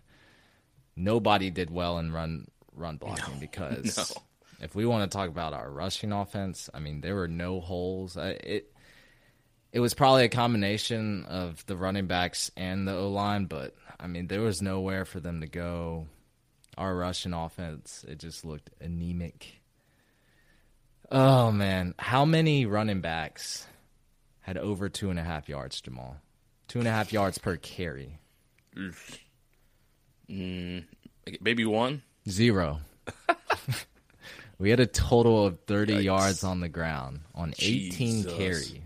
Nobody 0.95 1.49
did 1.49 1.69
well 1.69 1.99
in 1.99 2.13
run 2.13 2.47
run 2.73 2.95
blocking 2.95 3.37
because 3.41 3.97
no. 3.97 4.21
if 4.63 4.75
we 4.75 4.85
want 4.85 5.11
to 5.11 5.13
talk 5.13 5.27
about 5.27 5.51
our 5.51 5.69
rushing 5.69 6.13
offense, 6.13 6.69
I 6.73 6.79
mean 6.79 7.01
there 7.01 7.15
were 7.15 7.27
no 7.27 7.59
holes. 7.59 8.15
Uh, 8.15 8.37
It 8.41 8.73
it 9.73 9.79
was 9.79 9.93
probably 9.95 10.23
a 10.23 10.29
combination 10.29 11.25
of 11.25 11.65
the 11.65 11.75
running 11.75 12.05
backs 12.07 12.51
and 12.55 12.87
the 12.87 12.93
O 12.95 13.09
line, 13.09 13.45
but 13.45 13.75
I 13.99 14.07
mean 14.07 14.27
there 14.27 14.41
was 14.41 14.61
nowhere 14.61 15.03
for 15.03 15.19
them 15.19 15.41
to 15.41 15.47
go. 15.47 16.07
Our 16.77 16.95
Russian 16.95 17.33
offense, 17.33 18.05
it 18.07 18.19
just 18.19 18.45
looked 18.45 18.69
anemic. 18.79 19.61
Oh 21.11 21.51
man, 21.51 21.95
how 21.99 22.23
many 22.23 22.65
running 22.65 23.01
backs 23.01 23.67
had 24.41 24.57
over 24.57 24.89
two 24.89 25.09
and 25.09 25.19
a 25.19 25.23
half 25.23 25.49
yards, 25.49 25.81
Jamal? 25.81 26.17
Two 26.67 26.79
and 26.79 26.87
a 26.87 26.91
half 26.91 27.11
yards 27.11 27.37
per 27.37 27.57
carry. 27.57 28.19
Mm. 30.29 30.85
maybe 31.41 31.65
one 31.65 32.01
Zero. 32.27 32.79
we 34.57 34.69
had 34.69 34.79
a 34.79 34.85
total 34.87 35.45
of 35.45 35.59
30 35.67 35.95
Yikes. 35.95 36.03
yards 36.03 36.43
on 36.43 36.59
the 36.61 36.69
ground 36.69 37.19
on 37.35 37.53
18 37.59 37.91
Jesus. 37.91 38.33
carries. 38.33 38.82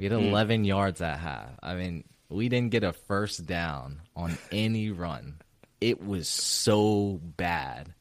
We 0.00 0.04
had 0.08 0.12
11 0.12 0.64
yards 0.64 1.00
at 1.02 1.18
half. 1.18 1.50
I 1.62 1.74
mean, 1.74 2.04
we 2.28 2.48
didn't 2.48 2.70
get 2.70 2.84
a 2.84 2.92
first 2.92 3.46
down 3.46 4.00
on 4.16 4.36
any 4.50 4.90
run. 4.90 5.36
It 5.80 6.04
was 6.04 6.28
so 6.28 7.20
bad. 7.22 7.92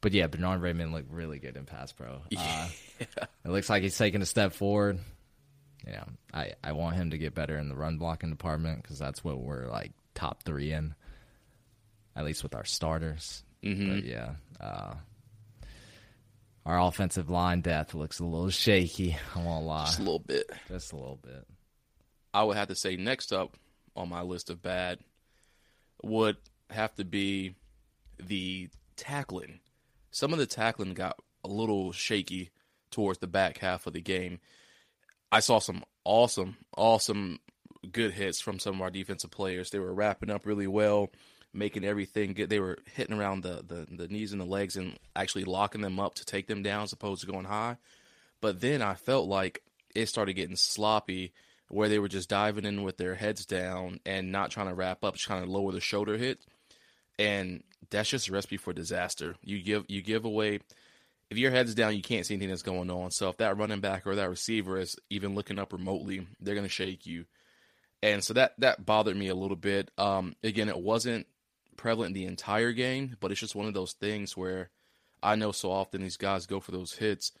But 0.00 0.12
yeah, 0.12 0.26
Bernard 0.26 0.60
Raymond 0.60 0.92
looked 0.92 1.10
really 1.12 1.38
good 1.38 1.56
in 1.56 1.64
pass 1.64 1.92
pro. 1.92 2.22
Uh, 2.36 2.68
It 3.44 3.48
looks 3.50 3.68
like 3.68 3.82
he's 3.82 3.98
taking 3.98 4.22
a 4.22 4.26
step 4.26 4.52
forward. 4.52 4.98
Yeah, 5.86 6.04
I, 6.32 6.52
I 6.62 6.72
want 6.72 6.94
him 6.96 7.10
to 7.10 7.18
get 7.18 7.34
better 7.34 7.58
in 7.58 7.68
the 7.68 7.74
run 7.74 7.98
blocking 7.98 8.30
department 8.30 8.80
because 8.82 8.98
that's 8.98 9.24
what 9.24 9.40
we're 9.40 9.66
like 9.66 9.90
top 10.14 10.44
three 10.44 10.72
in, 10.72 10.94
at 12.14 12.24
least 12.24 12.44
with 12.44 12.54
our 12.54 12.64
starters. 12.64 13.42
But 13.90 14.04
yeah, 14.04 14.34
uh, 14.60 14.94
our 16.64 16.80
offensive 16.80 17.28
line 17.28 17.60
depth 17.60 17.94
looks 17.94 18.20
a 18.20 18.24
little 18.24 18.50
shaky. 18.50 19.16
I 19.34 19.38
won't 19.40 19.66
lie, 19.66 19.86
just 19.86 19.98
a 19.98 20.02
little 20.02 20.18
bit 20.18 20.50
just 20.68 20.92
a 20.92 20.96
little 20.96 21.20
bit. 21.22 21.46
I 22.34 22.44
would 22.44 22.56
have 22.56 22.68
to 22.68 22.74
say 22.74 22.96
next 22.96 23.32
up 23.32 23.56
on 23.94 24.08
my 24.08 24.22
list 24.22 24.48
of 24.50 24.62
bad 24.62 24.98
would 26.02 26.36
have 26.70 26.94
to 26.96 27.04
be 27.04 27.54
the 28.18 28.68
tackling. 28.96 29.60
Some 30.10 30.32
of 30.32 30.38
the 30.38 30.46
tackling 30.46 30.94
got 30.94 31.18
a 31.44 31.48
little 31.48 31.92
shaky 31.92 32.50
towards 32.90 33.18
the 33.18 33.26
back 33.26 33.58
half 33.58 33.86
of 33.86 33.92
the 33.92 34.00
game. 34.00 34.40
I 35.30 35.40
saw 35.40 35.58
some 35.58 35.82
awesome, 36.04 36.56
awesome 36.76 37.40
good 37.90 38.12
hits 38.12 38.40
from 38.40 38.58
some 38.58 38.76
of 38.76 38.82
our 38.82 38.90
defensive 38.90 39.30
players. 39.30 39.70
They 39.70 39.78
were 39.78 39.94
wrapping 39.94 40.30
up 40.30 40.46
really 40.46 40.66
well, 40.66 41.10
making 41.54 41.84
everything 41.84 42.32
good. 42.32 42.48
They 42.50 42.60
were 42.60 42.78
hitting 42.94 43.18
around 43.18 43.42
the, 43.42 43.62
the, 43.66 43.86
the 43.90 44.08
knees 44.08 44.32
and 44.32 44.40
the 44.40 44.46
legs 44.46 44.76
and 44.76 44.98
actually 45.14 45.44
locking 45.44 45.80
them 45.80 46.00
up 46.00 46.14
to 46.14 46.24
take 46.24 46.46
them 46.46 46.62
down 46.62 46.84
as 46.84 46.92
opposed 46.92 47.20
to 47.20 47.30
going 47.30 47.44
high. 47.44 47.76
But 48.40 48.60
then 48.60 48.82
I 48.82 48.94
felt 48.94 49.28
like 49.28 49.62
it 49.94 50.08
started 50.08 50.34
getting 50.34 50.56
sloppy 50.56 51.32
where 51.68 51.88
they 51.88 51.98
were 51.98 52.08
just 52.08 52.28
diving 52.28 52.64
in 52.64 52.82
with 52.82 52.98
their 52.98 53.14
heads 53.14 53.46
down 53.46 54.00
and 54.04 54.32
not 54.32 54.50
trying 54.50 54.68
to 54.68 54.74
wrap 54.74 55.04
up, 55.04 55.16
trying 55.16 55.44
to 55.44 55.50
lower 55.50 55.72
the 55.72 55.80
shoulder 55.80 56.18
hit. 56.18 56.40
And 57.18 57.62
that's 57.90 58.10
just 58.10 58.28
a 58.28 58.32
recipe 58.32 58.56
for 58.56 58.72
disaster. 58.72 59.36
You 59.42 59.62
give 59.62 59.84
you 59.88 60.02
give 60.02 60.24
away 60.24 60.60
if 61.32 61.38
your 61.38 61.50
head's 61.50 61.74
down, 61.74 61.96
you 61.96 62.02
can't 62.02 62.26
see 62.26 62.34
anything 62.34 62.50
that's 62.50 62.62
going 62.62 62.90
on. 62.90 63.10
So 63.10 63.30
if 63.30 63.38
that 63.38 63.56
running 63.56 63.80
back 63.80 64.06
or 64.06 64.14
that 64.16 64.28
receiver 64.28 64.78
is 64.78 64.96
even 65.08 65.34
looking 65.34 65.58
up 65.58 65.72
remotely, 65.72 66.26
they're 66.40 66.54
gonna 66.54 66.68
shake 66.68 67.06
you. 67.06 67.24
And 68.02 68.22
so 68.22 68.34
that 68.34 68.52
that 68.58 68.84
bothered 68.84 69.16
me 69.16 69.28
a 69.28 69.34
little 69.34 69.56
bit. 69.56 69.90
Um, 69.96 70.36
again, 70.42 70.68
it 70.68 70.78
wasn't 70.78 71.26
prevalent 71.76 72.14
the 72.14 72.24
entire 72.24 72.72
game, 72.72 73.16
but 73.20 73.30
it's 73.30 73.40
just 73.40 73.54
one 73.54 73.66
of 73.66 73.74
those 73.74 73.92
things 73.92 74.36
where 74.36 74.70
I 75.22 75.36
know 75.36 75.52
so 75.52 75.70
often 75.70 76.02
these 76.02 76.16
guys 76.16 76.46
go 76.46 76.60
for 76.60 76.72
those 76.72 76.94
hits, 76.94 77.32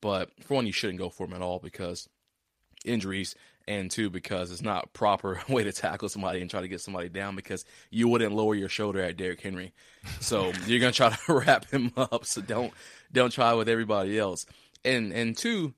but 0.00 0.30
for 0.42 0.54
one, 0.54 0.66
you 0.66 0.72
shouldn't 0.72 0.98
go 0.98 1.10
for 1.10 1.26
them 1.26 1.36
at 1.36 1.42
all 1.42 1.58
because 1.58 2.08
injuries, 2.84 3.34
and 3.68 3.90
two, 3.90 4.10
because 4.10 4.52
it's 4.52 4.62
not 4.62 4.92
proper 4.92 5.40
way 5.48 5.64
to 5.64 5.72
tackle 5.72 6.08
somebody 6.08 6.40
and 6.40 6.50
try 6.50 6.60
to 6.60 6.68
get 6.68 6.80
somebody 6.80 7.08
down 7.08 7.34
because 7.34 7.64
you 7.90 8.08
wouldn't 8.08 8.34
lower 8.34 8.54
your 8.54 8.68
shoulder 8.68 9.00
at 9.00 9.16
Derrick 9.16 9.40
Henry. 9.40 9.72
So 10.20 10.52
you're 10.66 10.80
gonna 10.80 10.92
try 10.92 11.10
to 11.10 11.18
wrap 11.34 11.70
him 11.70 11.92
up. 11.96 12.24
So 12.24 12.40
don't 12.40 12.72
don't 13.12 13.32
try 13.32 13.52
with 13.54 13.68
everybody 13.68 14.18
else. 14.18 14.46
And 14.84 15.12
and 15.12 15.36
two, 15.36 15.74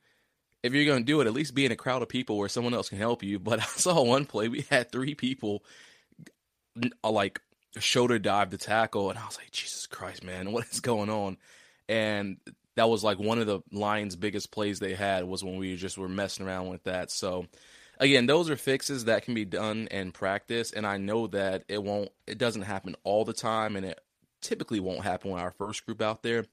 if 0.62 0.74
you're 0.74 0.84
going 0.84 1.00
to 1.00 1.04
do 1.04 1.20
it, 1.20 1.26
at 1.26 1.32
least 1.32 1.54
be 1.54 1.64
in 1.64 1.72
a 1.72 1.76
crowd 1.76 2.02
of 2.02 2.08
people 2.08 2.36
where 2.36 2.48
someone 2.48 2.74
else 2.74 2.88
can 2.88 2.98
help 2.98 3.22
you. 3.22 3.38
But 3.38 3.60
I 3.60 3.64
saw 3.64 4.02
one 4.02 4.26
play, 4.26 4.48
we 4.48 4.66
had 4.68 4.92
three 4.92 5.14
people 5.14 5.64
like 7.02 7.40
shoulder 7.78 8.18
dive 8.18 8.50
to 8.50 8.58
tackle, 8.58 9.10
and 9.10 9.18
I 9.18 9.26
was 9.26 9.36
like, 9.36 9.50
Jesus 9.50 9.86
Christ, 9.86 10.24
man, 10.24 10.52
what 10.52 10.66
is 10.70 10.80
going 10.80 11.10
on? 11.10 11.36
And 11.88 12.38
that 12.76 12.88
was 12.88 13.02
like 13.02 13.18
one 13.18 13.38
of 13.38 13.46
the 13.46 13.60
Lions' 13.72 14.16
biggest 14.16 14.50
plays 14.50 14.78
they 14.78 14.94
had 14.94 15.24
was 15.24 15.42
when 15.42 15.56
we 15.56 15.76
just 15.76 15.98
were 15.98 16.08
messing 16.08 16.46
around 16.46 16.68
with 16.68 16.84
that. 16.84 17.10
So 17.10 17.46
again, 17.98 18.26
those 18.26 18.50
are 18.50 18.56
fixes 18.56 19.06
that 19.06 19.24
can 19.24 19.34
be 19.34 19.44
done 19.44 19.88
in 19.90 20.12
practice, 20.12 20.72
and 20.72 20.86
I 20.86 20.98
know 20.98 21.26
that 21.28 21.64
it 21.68 21.82
won't, 21.82 22.10
it 22.26 22.38
doesn't 22.38 22.62
happen 22.62 22.94
all 23.04 23.24
the 23.24 23.32
time, 23.32 23.76
and 23.76 23.84
it 23.84 24.00
typically 24.40 24.80
won't 24.80 25.02
happen 25.02 25.32
with 25.32 25.42
our 25.42 25.50
first 25.52 25.84
group 25.86 26.00
out 26.00 26.22
there. 26.22 26.44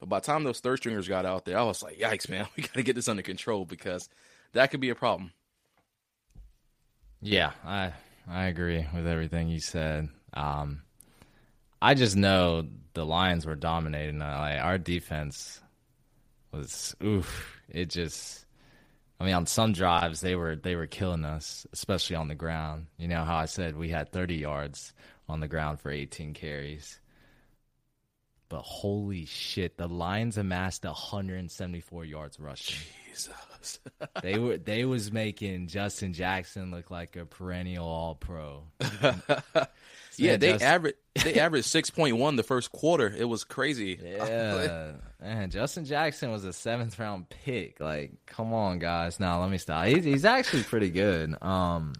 But 0.00 0.08
by 0.08 0.20
the 0.20 0.26
time 0.26 0.44
those 0.44 0.60
third 0.60 0.78
stringers 0.78 1.08
got 1.08 1.26
out 1.26 1.44
there, 1.44 1.58
I 1.58 1.62
was 1.62 1.82
like, 1.82 1.98
yikes, 1.98 2.28
man, 2.28 2.46
we 2.56 2.62
got 2.62 2.74
to 2.74 2.82
get 2.82 2.94
this 2.94 3.08
under 3.08 3.22
control 3.22 3.64
because 3.64 4.08
that 4.52 4.70
could 4.70 4.80
be 4.80 4.90
a 4.90 4.94
problem. 4.94 5.32
Yeah, 7.20 7.52
I 7.64 7.94
I 8.28 8.44
agree 8.46 8.86
with 8.94 9.06
everything 9.06 9.48
you 9.48 9.60
said. 9.60 10.10
Um, 10.34 10.82
I 11.80 11.94
just 11.94 12.16
know 12.16 12.66
the 12.94 13.04
Lions 13.04 13.46
were 13.46 13.54
dominating. 13.54 14.18
Like, 14.18 14.60
our 14.60 14.78
defense 14.78 15.60
was 16.52 16.94
oof. 17.02 17.60
It 17.68 17.90
just, 17.90 18.44
I 19.20 19.24
mean, 19.24 19.34
on 19.34 19.46
some 19.46 19.72
drives 19.72 20.20
they 20.20 20.34
were 20.34 20.56
they 20.56 20.76
were 20.76 20.86
killing 20.86 21.24
us, 21.24 21.66
especially 21.72 22.16
on 22.16 22.28
the 22.28 22.34
ground. 22.34 22.86
You 22.98 23.08
know 23.08 23.24
how 23.24 23.36
I 23.36 23.46
said 23.46 23.76
we 23.76 23.88
had 23.88 24.12
30 24.12 24.36
yards 24.36 24.92
on 25.28 25.40
the 25.40 25.48
ground 25.48 25.80
for 25.80 25.90
18 25.90 26.34
carries. 26.34 27.00
But 28.48 28.62
holy 28.62 29.24
shit, 29.24 29.78
the 29.78 29.88
Lions 29.88 30.36
amassed 30.36 30.84
174 30.84 32.04
yards 32.04 32.38
rushing. 32.38 32.78
Jesus. 33.08 33.80
they 34.22 34.38
were 34.38 34.58
they 34.58 34.84
was 34.84 35.10
making 35.10 35.68
Justin 35.68 36.12
Jackson 36.12 36.70
look 36.70 36.90
like 36.90 37.16
a 37.16 37.24
perennial 37.24 37.86
All 37.86 38.14
Pro. 38.14 38.64
yeah, 40.18 40.36
they 40.36 40.52
Justin... 40.52 40.68
averaged 40.68 40.96
they 41.22 41.34
averaged 41.40 41.66
six 41.66 41.90
point 41.90 42.16
one 42.16 42.36
the 42.36 42.42
first 42.42 42.72
quarter. 42.72 43.12
It 43.16 43.24
was 43.24 43.44
crazy. 43.44 43.98
Yeah, 44.14 44.92
man, 45.20 45.50
Justin 45.50 45.84
Jackson 45.84 46.30
was 46.30 46.44
a 46.44 46.52
seventh 46.52 46.98
round 46.98 47.28
pick. 47.28 47.80
Like, 47.80 48.12
come 48.26 48.52
on, 48.52 48.78
guys. 48.78 49.18
Now 49.18 49.40
let 49.40 49.50
me 49.50 49.58
stop. 49.58 49.86
He's, 49.86 50.04
he's 50.04 50.24
actually 50.24 50.62
pretty 50.62 50.90
good. 50.90 51.42
Um, 51.42 51.94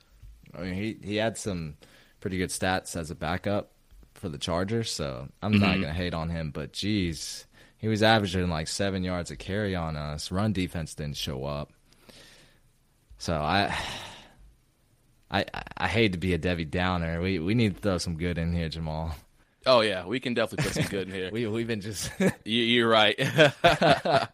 I 0.56 0.62
mean, 0.62 0.74
he 0.74 0.98
he 1.02 1.16
had 1.16 1.36
some 1.38 1.76
pretty 2.20 2.38
good 2.38 2.50
stats 2.50 2.96
as 2.96 3.10
a 3.10 3.14
backup 3.14 3.72
for 4.14 4.28
the 4.28 4.38
Chargers, 4.38 4.90
so 4.90 5.28
I'm 5.42 5.52
mm-hmm. 5.52 5.62
not 5.62 5.74
gonna 5.74 5.92
hate 5.92 6.14
on 6.14 6.30
him. 6.30 6.50
But 6.50 6.72
geez, 6.72 7.46
he 7.78 7.88
was 7.88 8.02
averaging 8.02 8.48
like 8.48 8.68
seven 8.68 9.04
yards 9.04 9.30
a 9.30 9.36
carry 9.36 9.74
on 9.74 9.96
us. 9.96 10.30
Run 10.30 10.52
defense 10.52 10.94
didn't 10.94 11.16
show 11.16 11.44
up, 11.44 11.72
so 13.18 13.34
I. 13.34 13.76
I, 15.30 15.44
I 15.76 15.88
hate 15.88 16.12
to 16.12 16.18
be 16.18 16.34
a 16.34 16.38
Debbie 16.38 16.64
Downer. 16.64 17.20
We 17.20 17.38
we 17.38 17.54
need 17.54 17.76
to 17.76 17.80
throw 17.80 17.98
some 17.98 18.16
good 18.16 18.38
in 18.38 18.52
here, 18.52 18.68
Jamal. 18.68 19.14
Oh 19.66 19.80
yeah, 19.80 20.06
we 20.06 20.20
can 20.20 20.34
definitely 20.34 20.64
put 20.64 20.74
some 20.74 20.90
good 20.90 21.08
in 21.08 21.14
here. 21.14 21.30
we 21.32 21.46
we've 21.46 21.66
been 21.66 21.80
just 21.80 22.10
you, 22.44 22.86
are 22.86 22.88
right. 22.88 23.18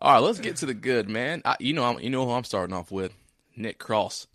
All 0.00 0.14
right, 0.14 0.18
let's 0.18 0.40
get 0.40 0.56
to 0.56 0.66
the 0.66 0.74
good, 0.74 1.08
man. 1.08 1.42
I, 1.44 1.56
you 1.60 1.72
know, 1.74 1.84
I'm, 1.84 2.00
you 2.00 2.10
know 2.10 2.26
who 2.26 2.32
I'm 2.32 2.44
starting 2.44 2.74
off 2.74 2.90
with, 2.90 3.12
Nick 3.56 3.78
Cross. 3.78 4.26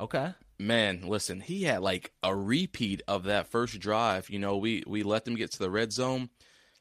Okay 0.00 0.32
man, 0.58 1.02
listen, 1.06 1.40
he 1.40 1.64
had 1.64 1.82
like 1.82 2.12
a 2.22 2.34
repeat 2.34 3.02
of 3.08 3.24
that 3.24 3.48
first 3.48 3.78
drive. 3.80 4.30
You 4.30 4.38
know, 4.38 4.56
we 4.56 4.82
we 4.86 5.02
let 5.02 5.24
them 5.24 5.34
get 5.34 5.52
to 5.52 5.58
the 5.58 5.70
red 5.70 5.92
zone, 5.92 6.30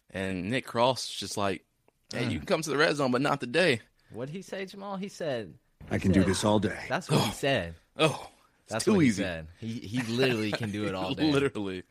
and 0.10 0.50
Nick 0.50 0.66
Cross 0.66 1.10
just 1.10 1.38
like, 1.38 1.64
hey, 2.14 2.24
you 2.24 2.32
mm. 2.32 2.38
can 2.40 2.46
come 2.46 2.62
to 2.62 2.70
the 2.70 2.78
red 2.78 2.96
zone, 2.96 3.12
but 3.12 3.22
not 3.22 3.40
today. 3.40 3.82
What 4.12 4.28
did 4.28 4.36
he 4.36 4.42
say, 4.42 4.66
Jamal? 4.66 4.98
He 4.98 5.10
said, 5.10 5.54
he 5.90 5.96
"I 5.96 6.00
can 6.00 6.14
said, 6.14 6.22
do 6.22 6.28
this 6.28 6.44
all 6.44 6.60
day." 6.60 6.80
That's 6.90 7.10
what 7.10 7.22
he 7.22 7.32
said. 7.34 7.76
Oh, 7.98 8.30
that's 8.68 8.86
too 8.86 9.02
easy. 9.02 9.26
He, 9.60 9.68
he 9.68 9.80
he 9.88 10.02
literally 10.04 10.52
can 10.52 10.72
do 10.72 10.86
it 10.86 10.96
all 10.96 11.14
day. 11.14 11.32
literally, 11.32 11.84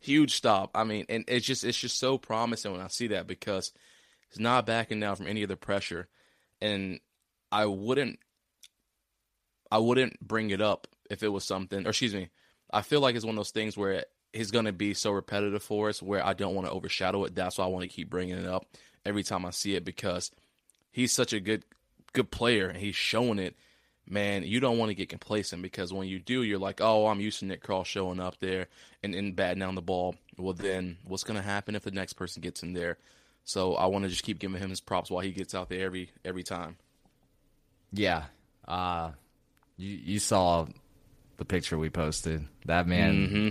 huge 0.00 0.34
stop. 0.34 0.70
I 0.74 0.84
mean, 0.84 1.06
and 1.08 1.24
it's 1.28 1.46
just 1.46 1.64
it's 1.64 1.78
just 1.78 1.98
so 1.98 2.18
promising 2.18 2.72
when 2.72 2.80
I 2.80 2.88
see 2.88 3.08
that 3.08 3.26
because 3.26 3.72
he's 4.30 4.40
not 4.40 4.66
backing 4.66 5.00
down 5.00 5.16
from 5.16 5.26
any 5.26 5.42
of 5.42 5.48
the 5.48 5.56
pressure, 5.56 6.08
and 6.60 7.00
I 7.50 7.66
wouldn't 7.66 8.18
I 9.70 9.78
wouldn't 9.78 10.20
bring 10.20 10.50
it 10.50 10.60
up 10.60 10.86
if 11.10 11.22
it 11.22 11.28
was 11.28 11.44
something, 11.44 11.86
or 11.86 11.90
excuse 11.90 12.14
me, 12.14 12.30
I 12.72 12.82
feel 12.82 13.00
like 13.00 13.16
it's 13.16 13.24
one 13.24 13.34
of 13.34 13.38
those 13.38 13.50
things 13.50 13.76
where 13.76 14.04
he's 14.32 14.50
going 14.50 14.64
to 14.64 14.72
be 14.72 14.94
so 14.94 15.10
repetitive 15.12 15.62
for 15.62 15.88
us 15.88 16.02
where 16.02 16.24
I 16.24 16.32
don't 16.32 16.54
want 16.54 16.66
to 16.66 16.72
overshadow 16.72 17.24
it. 17.24 17.34
That's 17.34 17.58
why 17.58 17.64
I 17.64 17.68
want 17.68 17.82
to 17.82 17.88
keep 17.88 18.10
bringing 18.10 18.36
it 18.36 18.46
up 18.46 18.66
every 19.04 19.22
time 19.22 19.44
I 19.44 19.50
see 19.50 19.74
it 19.74 19.84
because 19.84 20.30
he's 20.90 21.12
such 21.12 21.32
a 21.32 21.40
good 21.40 21.64
good 22.12 22.30
player 22.30 22.68
and 22.68 22.78
he's 22.78 22.96
showing 22.96 23.38
it. 23.38 23.56
Man, 24.06 24.42
you 24.42 24.60
don't 24.60 24.76
want 24.76 24.90
to 24.90 24.94
get 24.94 25.08
complacent 25.08 25.62
because 25.62 25.92
when 25.92 26.06
you 26.06 26.18
do, 26.18 26.42
you're 26.42 26.58
like, 26.58 26.80
oh, 26.82 27.06
I'm 27.06 27.20
used 27.20 27.38
to 27.38 27.46
Nick 27.46 27.62
Cross 27.62 27.86
showing 27.86 28.20
up 28.20 28.38
there 28.38 28.66
and, 29.02 29.14
and 29.14 29.34
batting 29.34 29.60
down 29.60 29.74
the 29.74 29.82
ball. 29.82 30.14
Well, 30.36 30.52
then 30.52 30.98
what's 31.04 31.24
going 31.24 31.38
to 31.38 31.42
happen 31.42 31.74
if 31.74 31.84
the 31.84 31.90
next 31.90 32.12
person 32.14 32.42
gets 32.42 32.62
in 32.62 32.74
there? 32.74 32.98
So 33.44 33.74
I 33.74 33.86
want 33.86 34.04
to 34.04 34.10
just 34.10 34.22
keep 34.22 34.38
giving 34.38 34.60
him 34.60 34.70
his 34.70 34.80
props 34.80 35.10
while 35.10 35.22
he 35.22 35.30
gets 35.30 35.54
out 35.54 35.68
there 35.68 35.84
every 35.84 36.10
every 36.24 36.42
time. 36.42 36.76
Yeah, 37.92 38.24
uh, 38.66 39.12
you 39.76 39.90
you 39.90 40.18
saw 40.18 40.66
the 41.36 41.44
picture 41.44 41.78
we 41.78 41.90
posted. 41.90 42.46
That 42.64 42.86
man 42.86 43.14
mm-hmm. 43.14 43.48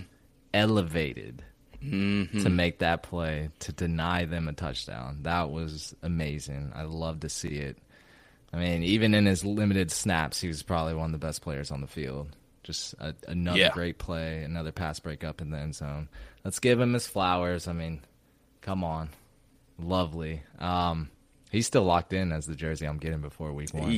elevated 0.53 1.43
mm-hmm. 1.83 2.43
to 2.43 2.49
make 2.49 2.79
that 2.79 3.03
play 3.03 3.49
to 3.59 3.71
deny 3.71 4.25
them 4.25 4.47
a 4.47 4.53
touchdown. 4.53 5.19
That 5.21 5.51
was 5.51 5.95
amazing. 6.01 6.71
I 6.75 6.83
love 6.83 7.21
to 7.21 7.29
see 7.29 7.55
it. 7.55 7.77
I 8.53 8.57
mean, 8.57 8.83
even 8.83 9.15
in 9.15 9.25
his 9.25 9.43
limited 9.43 9.91
snaps, 9.91 10.39
he 10.39 10.47
was 10.47 10.61
probably 10.61 10.93
one 10.93 11.07
of 11.07 11.19
the 11.19 11.25
best 11.25 11.41
players 11.41 11.71
on 11.71 11.81
the 11.81 11.87
field. 11.87 12.35
Just 12.61 12.93
a, 12.99 13.15
another 13.27 13.57
yeah. 13.57 13.71
great 13.71 13.97
play, 13.97 14.43
another 14.43 14.71
pass 14.71 14.99
break 14.99 15.23
up 15.23 15.41
in 15.41 15.49
the 15.49 15.57
end 15.57 15.75
zone. 15.75 16.07
Let's 16.45 16.59
give 16.59 16.79
him 16.79 16.93
his 16.93 17.07
flowers. 17.07 17.67
I 17.67 17.73
mean, 17.73 18.01
come 18.61 18.83
on, 18.83 19.09
lovely. 19.79 20.43
Um, 20.59 21.09
he's 21.51 21.65
still 21.65 21.83
locked 21.83 22.13
in 22.13 22.31
as 22.31 22.45
the 22.45 22.55
jersey 22.55 22.85
I'm 22.85 22.99
getting 22.99 23.21
before 23.21 23.51
week 23.51 23.73
one. 23.73 23.89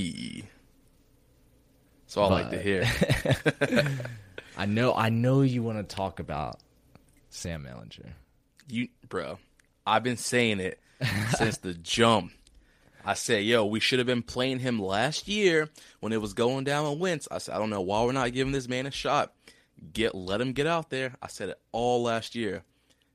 That's 2.06 2.18
all 2.18 2.30
but, 2.30 2.36
I 2.36 2.42
like 2.42 2.52
to 2.52 2.62
hear. 2.62 3.98
I 4.58 4.66
know, 4.66 4.94
I 4.96 5.10
know 5.10 5.42
you 5.42 5.64
want 5.64 5.88
to 5.88 5.96
talk 5.96 6.20
about 6.20 6.60
Sam 7.30 7.68
Ehlinger. 7.70 8.14
You, 8.70 8.88
bro, 9.10 9.38
I've 9.86 10.04
been 10.04 10.18
saying 10.18 10.60
it 10.62 10.80
since 11.38 11.58
the 11.58 11.74
jump. 11.74 12.32
I 13.06 13.14
said, 13.14 13.44
yo, 13.44 13.66
we 13.66 13.80
should 13.80 14.00
have 14.00 14.08
been 14.08 14.24
playing 14.24 14.60
him 14.60 14.82
last 14.82 15.28
year 15.28 15.70
when 16.00 16.12
it 16.12 16.22
was 16.22 16.34
going 16.34 16.64
down 16.64 16.86
on 16.86 17.00
Wentz. 17.00 17.28
I 17.30 17.38
said, 17.38 17.56
I 17.56 17.60
don't 17.60 17.70
know 17.70 17.82
why 17.82 18.04
we're 18.04 18.12
not 18.12 18.34
giving 18.34 18.52
this 18.52 18.68
man 18.68 18.88
a 18.88 18.92
shot. 18.92 19.34
Get 19.94 20.16
let 20.16 20.42
him 20.42 20.54
get 20.54 20.66
out 20.68 20.90
there. 20.90 21.16
I 21.22 21.28
said 21.28 21.50
it 21.50 21.60
all 21.72 22.02
last 22.02 22.34
year. 22.34 22.64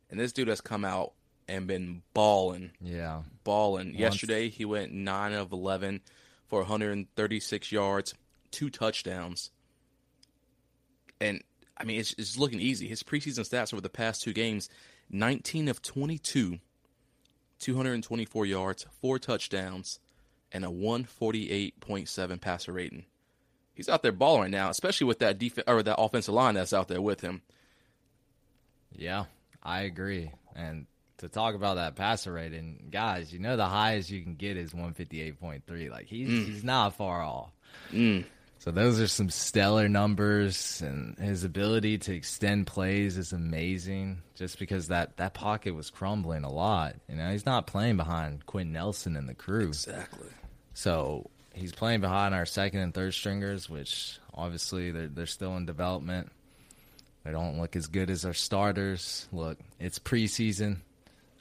And 0.09 0.21
this 0.21 0.33
dude 0.33 0.49
has 0.49 0.61
come 0.61 0.85
out 0.85 1.13
and 1.49 1.67
been 1.67 2.03
balling. 2.15 2.71
Yeah. 2.81 3.23
Balling. 3.43 3.89
Once. 3.89 3.99
Yesterday 3.99 4.49
he 4.49 4.65
went 4.65 4.93
nine 4.93 5.33
of 5.33 5.53
eleven 5.53 6.01
for 6.47 6.61
136 6.61 7.73
yards, 7.73 8.15
two 8.51 8.71
touchdowns. 8.71 9.51
And 11.21 11.43
I 11.77 11.85
mean, 11.85 12.01
it's, 12.01 12.15
it's 12.19 12.37
looking 12.37 12.61
easy. 12.61 12.87
His 12.89 13.03
preseason 13.03 13.49
stats 13.49 13.73
over 13.73 13.81
the 13.81 13.89
past 13.89 14.23
two 14.23 14.33
games 14.33 14.69
19 15.11 15.69
of 15.69 15.83
22, 15.83 16.59
224 17.61 18.47
yards, 18.47 18.87
four 19.01 19.19
touchdowns, 19.19 20.01
and 20.53 20.65
a 20.65 20.69
148.7 20.69 22.41
passer 22.41 22.73
rating. 22.73 23.05
He's 23.73 23.89
out 23.89 24.03
there 24.03 24.13
balling 24.13 24.43
right 24.43 24.51
now, 24.51 24.71
especially 24.71 25.07
with 25.07 25.21
that 25.21 25.39
def- 25.39 25.59
or 25.67 25.83
that 25.83 25.99
offensive 25.99 26.35
line 26.35 26.55
that's 26.55 26.73
out 26.73 26.89
there 26.89 27.01
with 27.01 27.21
him. 27.21 27.43
Yeah, 28.93 29.27
I 29.63 29.83
agree. 29.83 30.31
And 30.55 30.87
to 31.19 31.29
talk 31.29 31.55
about 31.55 31.77
that 31.77 31.97
passer 31.97 32.33
rating, 32.33 32.89
guys, 32.91 33.33
you 33.33 33.39
know 33.39 33.57
the 33.57 33.67
highest 33.67 34.11
you 34.11 34.23
can 34.23 34.35
get 34.35 34.57
is 34.57 34.73
158.3. 34.73 35.91
Like 35.91 36.07
he's 36.07 36.29
mm. 36.29 36.47
he's 36.47 36.65
not 36.65 36.97
far 36.97 37.23
off. 37.23 37.53
Mm. 37.93 38.25
So 38.61 38.71
those 38.71 39.01
are 39.01 39.07
some 39.07 39.31
stellar 39.31 39.89
numbers, 39.89 40.83
and 40.83 41.19
his 41.19 41.45
ability 41.45 41.97
to 41.97 42.15
extend 42.15 42.67
plays 42.67 43.17
is 43.17 43.33
amazing. 43.33 44.21
Just 44.35 44.59
because 44.59 44.89
that 44.89 45.17
that 45.17 45.33
pocket 45.33 45.75
was 45.75 45.89
crumbling 45.89 46.45
a 46.45 46.53
lot, 46.53 46.97
you 47.09 47.17
know, 47.17 47.31
he's 47.31 47.47
not 47.47 47.67
playing 47.67 47.97
behind 47.97 48.45
Quenton 48.45 48.75
Nelson 48.75 49.17
and 49.17 49.27
the 49.27 49.35
crew. 49.35 49.69
Exactly. 49.69 50.29
So 50.75 51.31
he's 51.55 51.73
playing 51.73 52.03
behind 52.03 52.35
our 52.35 52.45
second 52.45 52.81
and 52.81 52.93
third 52.93 53.15
stringers, 53.15 53.71
which 53.71 54.19
obviously 54.35 54.91
they're 54.91 55.09
they're 55.09 55.25
still 55.25 55.57
in 55.57 55.65
development. 55.65 56.31
They 57.25 57.33
don't 57.33 57.59
look 57.59 57.77
as 57.77 57.87
good 57.87 58.11
as 58.11 58.27
our 58.27 58.35
starters. 58.35 59.27
Look, 59.33 59.59
it's 59.79 59.99
preseason. 59.99 60.81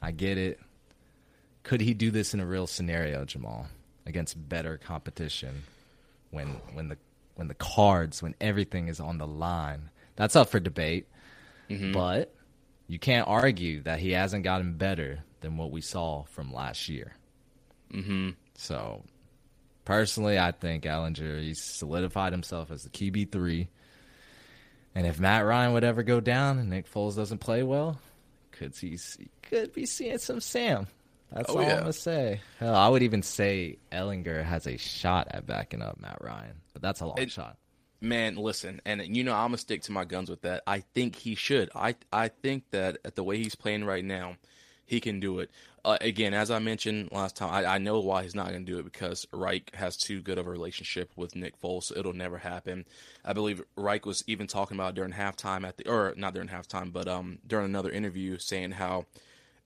I 0.02 0.12
get 0.12 0.38
it. 0.38 0.58
Could 1.64 1.82
he 1.82 1.94
do 1.94 2.12
this 2.12 2.34
in 2.34 2.40
a 2.40 2.46
real 2.46 2.66
scenario, 2.66 3.26
Jamal, 3.26 3.68
against 4.06 4.48
better 4.48 4.78
competition? 4.78 5.64
When 6.32 6.48
when 6.74 6.88
the 6.88 6.98
when 7.40 7.48
the 7.48 7.54
cards, 7.54 8.22
when 8.22 8.36
everything 8.42 8.90
is 8.90 9.00
on 9.00 9.18
the 9.18 9.26
line. 9.26 9.90
That's 10.18 10.36
up 10.36 10.50
for 10.50 10.60
debate. 10.60 11.08
Mm-hmm. 11.70 11.94
But 11.94 12.36
you 12.88 13.00
can't 13.00 13.30
argue 13.30 13.82
that 13.84 14.00
he 14.00 14.12
hasn't 14.12 14.44
gotten 14.44 14.74
better 14.74 15.24
than 15.40 15.56
what 15.56 15.72
we 15.72 15.80
saw 15.80 16.24
from 16.24 16.54
last 16.54 16.90
year. 16.90 17.16
Mm-hmm. 17.94 18.32
So 18.56 19.04
personally, 19.86 20.38
I 20.38 20.52
think 20.52 20.84
Ehlinger 20.84 21.42
he's 21.42 21.64
solidified 21.64 22.34
himself 22.34 22.72
as 22.72 22.84
the 22.84 22.90
QB 22.90 23.32
three. 23.32 23.70
And 24.94 25.08
if 25.08 25.18
Matt 25.18 25.46
Ryan 25.46 25.72
would 25.72 25.86
ever 25.86 26.04
go 26.04 26.20
down 26.20 26.60
and 26.60 26.70
Nick 26.70 26.92
Foles 26.92 27.16
doesn't 27.16 27.38
play 27.38 27.64
well, 27.64 28.02
could 28.52 28.76
see 28.76 28.98
could 29.44 29.72
be 29.72 29.86
seeing 29.86 30.18
some 30.18 30.42
Sam. 30.42 30.88
That's 31.32 31.50
Oh, 31.50 31.58
all 31.58 31.62
yeah. 31.64 31.74
I'm 31.74 31.80
gonna 31.82 31.94
say. 31.94 32.42
Hell, 32.60 32.76
I 32.76 32.88
would 32.88 33.04
even 33.04 33.22
say 33.22 33.78
Ehlinger 33.92 34.44
has 34.44 34.66
a 34.68 34.78
shot 34.78 35.28
at 35.32 35.46
backing 35.46 35.82
up 35.82 36.00
Matt 36.00 36.18
Ryan, 36.22 36.62
but 36.74 36.82
that's 36.82 37.02
a 37.02 37.06
long 37.06 37.20
It- 37.20 37.32
shot. 37.32 37.58
Man, 38.02 38.38
listen, 38.38 38.80
and 38.86 39.16
you 39.16 39.26
know 39.26 39.34
I'm 39.34 39.48
gonna 39.50 39.58
stick 39.58 39.82
to 39.84 39.92
my 39.92 40.06
guns 40.06 40.30
with 40.30 40.42
that. 40.44 40.64
I 40.66 40.80
think 40.96 41.18
he 41.18 41.36
should. 41.36 41.70
I 41.76 41.96
I 42.14 42.30
think 42.30 42.64
that 42.72 42.98
at 43.04 43.16
the 43.16 43.24
way 43.26 43.38
he's 43.38 43.56
playing 43.56 43.84
right 43.84 44.06
now, 44.06 44.38
he 44.86 45.02
can 45.02 45.20
do 45.20 45.40
it. 45.40 45.52
Uh, 45.84 45.98
again, 46.00 46.34
as 46.34 46.50
I 46.50 46.60
mentioned 46.60 47.10
last 47.12 47.36
time, 47.36 47.54
I, 47.54 47.66
I 47.66 47.78
know 47.78 48.00
why 48.00 48.24
he's 48.24 48.36
not 48.36 48.48
gonna 48.48 48.62
do 48.62 48.80
it 48.80 48.86
because 48.86 49.28
Reich 49.34 49.76
has 49.76 49.98
too 49.98 50.22
good 50.22 50.38
of 50.38 50.48
a 50.48 50.50
relationship 50.50 51.12
with 51.18 51.36
Nick 51.36 51.60
Foles. 51.62 51.84
So 51.84 51.98
it'll 51.98 52.14
never 52.14 52.38
happen. 52.38 52.86
I 53.26 53.34
believe 53.34 53.62
Reich 53.76 54.06
was 54.06 54.24
even 54.28 54.48
talking 54.48 54.78
about 54.78 54.96
during 54.96 55.12
halftime 55.12 55.68
at 55.68 55.76
the 55.76 55.90
or 55.90 56.14
not 56.16 56.34
during 56.34 56.48
halftime, 56.48 56.94
but 56.94 57.10
um 57.10 57.40
during 57.46 57.66
another 57.66 57.92
interview 57.92 58.38
saying 58.38 58.72
how 58.72 59.08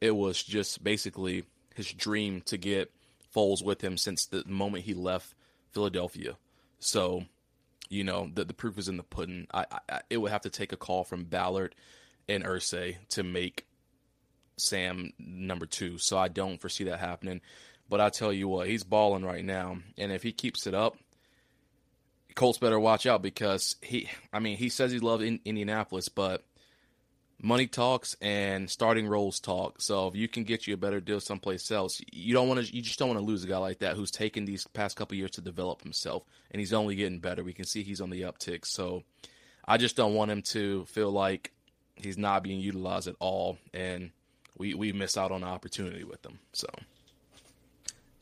it 0.01 0.15
was 0.15 0.41
just 0.43 0.83
basically 0.83 1.43
his 1.73 1.91
dream 1.91 2.41
to 2.41 2.57
get 2.57 2.91
Foles 3.35 3.63
with 3.63 3.81
him 3.81 3.97
since 3.97 4.25
the 4.25 4.43
moment 4.45 4.85
he 4.85 4.93
left 4.93 5.33
Philadelphia. 5.71 6.37
So 6.79 7.25
you 7.89 8.03
know 8.03 8.29
the 8.33 8.45
the 8.45 8.53
proof 8.53 8.77
is 8.77 8.87
in 8.87 8.97
the 8.97 9.03
pudding. 9.03 9.47
I, 9.53 9.65
I 9.89 10.01
it 10.09 10.17
would 10.17 10.31
have 10.31 10.41
to 10.41 10.49
take 10.49 10.71
a 10.71 10.77
call 10.77 11.03
from 11.03 11.25
Ballard 11.25 11.75
and 12.29 12.43
Irsay 12.43 12.97
to 13.09 13.23
make 13.23 13.65
Sam 14.57 15.13
number 15.17 15.65
two. 15.65 15.97
So 15.97 16.17
I 16.17 16.27
don't 16.27 16.61
foresee 16.61 16.85
that 16.85 16.99
happening. 16.99 17.41
But 17.89 18.01
I 18.01 18.09
tell 18.09 18.31
you 18.31 18.47
what, 18.47 18.67
he's 18.67 18.83
balling 18.83 19.25
right 19.25 19.43
now, 19.43 19.77
and 19.97 20.11
if 20.11 20.23
he 20.23 20.31
keeps 20.31 20.65
it 20.67 20.73
up, 20.73 20.97
Colts 22.33 22.57
better 22.57 22.79
watch 22.79 23.05
out 23.05 23.21
because 23.21 23.75
he. 23.81 24.09
I 24.31 24.39
mean, 24.39 24.57
he 24.57 24.69
says 24.69 24.91
he 24.91 24.99
loves 24.99 25.23
in, 25.23 25.39
Indianapolis, 25.45 26.09
but 26.09 26.43
money 27.43 27.67
talks 27.67 28.15
and 28.21 28.69
starting 28.69 29.05
roles 29.05 29.39
talk. 29.39 29.81
So 29.81 30.07
if 30.07 30.15
you 30.15 30.27
can 30.27 30.45
get 30.45 30.65
you 30.65 30.73
a 30.73 30.77
better 30.77 31.01
deal 31.01 31.19
someplace 31.19 31.69
else, 31.69 32.01
you 32.11 32.33
don't 32.33 32.47
want 32.47 32.65
to. 32.65 32.75
You 32.75 32.81
just 32.81 32.97
don't 32.97 33.09
want 33.09 33.19
to 33.19 33.25
lose 33.25 33.43
a 33.43 33.47
guy 33.47 33.57
like 33.57 33.79
that 33.79 33.95
who's 33.95 34.09
taken 34.09 34.45
these 34.45 34.65
past 34.67 34.95
couple 34.95 35.17
years 35.17 35.31
to 35.31 35.41
develop 35.41 35.83
himself, 35.83 36.23
and 36.49 36.59
he's 36.59 36.73
only 36.73 36.95
getting 36.95 37.19
better. 37.19 37.43
We 37.43 37.53
can 37.53 37.65
see 37.65 37.83
he's 37.83 38.01
on 38.01 38.09
the 38.09 38.21
uptick. 38.21 38.65
So 38.65 39.03
I 39.67 39.77
just 39.77 39.95
don't 39.95 40.15
want 40.15 40.31
him 40.31 40.41
to 40.53 40.85
feel 40.85 41.11
like 41.11 41.51
he's 41.95 42.17
not 42.17 42.43
being 42.43 42.59
utilized 42.59 43.07
at 43.07 43.15
all, 43.19 43.57
and 43.73 44.11
we 44.57 44.73
we 44.73 44.93
miss 44.93 45.17
out 45.17 45.31
on 45.31 45.41
the 45.41 45.47
opportunity 45.47 46.05
with 46.05 46.25
him. 46.25 46.39
So 46.53 46.67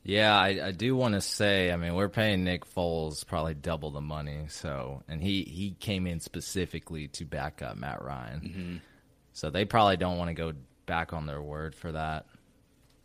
Yeah, 0.02 0.36
I, 0.36 0.66
I 0.66 0.72
do 0.72 0.96
want 0.96 1.14
to 1.14 1.20
say. 1.20 1.70
I 1.70 1.76
mean, 1.76 1.94
we're 1.94 2.08
paying 2.08 2.42
Nick 2.42 2.64
Foles 2.66 3.24
probably 3.24 3.54
double 3.54 3.92
the 3.92 4.00
money. 4.00 4.46
So, 4.48 5.04
and 5.08 5.22
he 5.22 5.42
he 5.42 5.76
came 5.78 6.08
in 6.08 6.18
specifically 6.18 7.06
to 7.08 7.24
back 7.24 7.62
up 7.62 7.76
Matt 7.76 8.02
Ryan. 8.02 8.40
Mm-hmm. 8.40 8.76
So 9.32 9.50
they 9.50 9.64
probably 9.64 9.96
don't 9.96 10.18
want 10.18 10.28
to 10.28 10.34
go 10.34 10.52
back 10.86 11.12
on 11.12 11.26
their 11.26 11.40
word 11.40 11.74
for 11.74 11.92
that. 11.92 12.26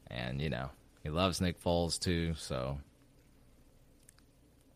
And 0.10 0.42
you 0.42 0.50
know, 0.50 0.70
he 1.04 1.10
loves 1.10 1.42
Nick 1.42 1.62
Foles 1.64 2.00
too. 2.00 2.34
So 2.36 2.80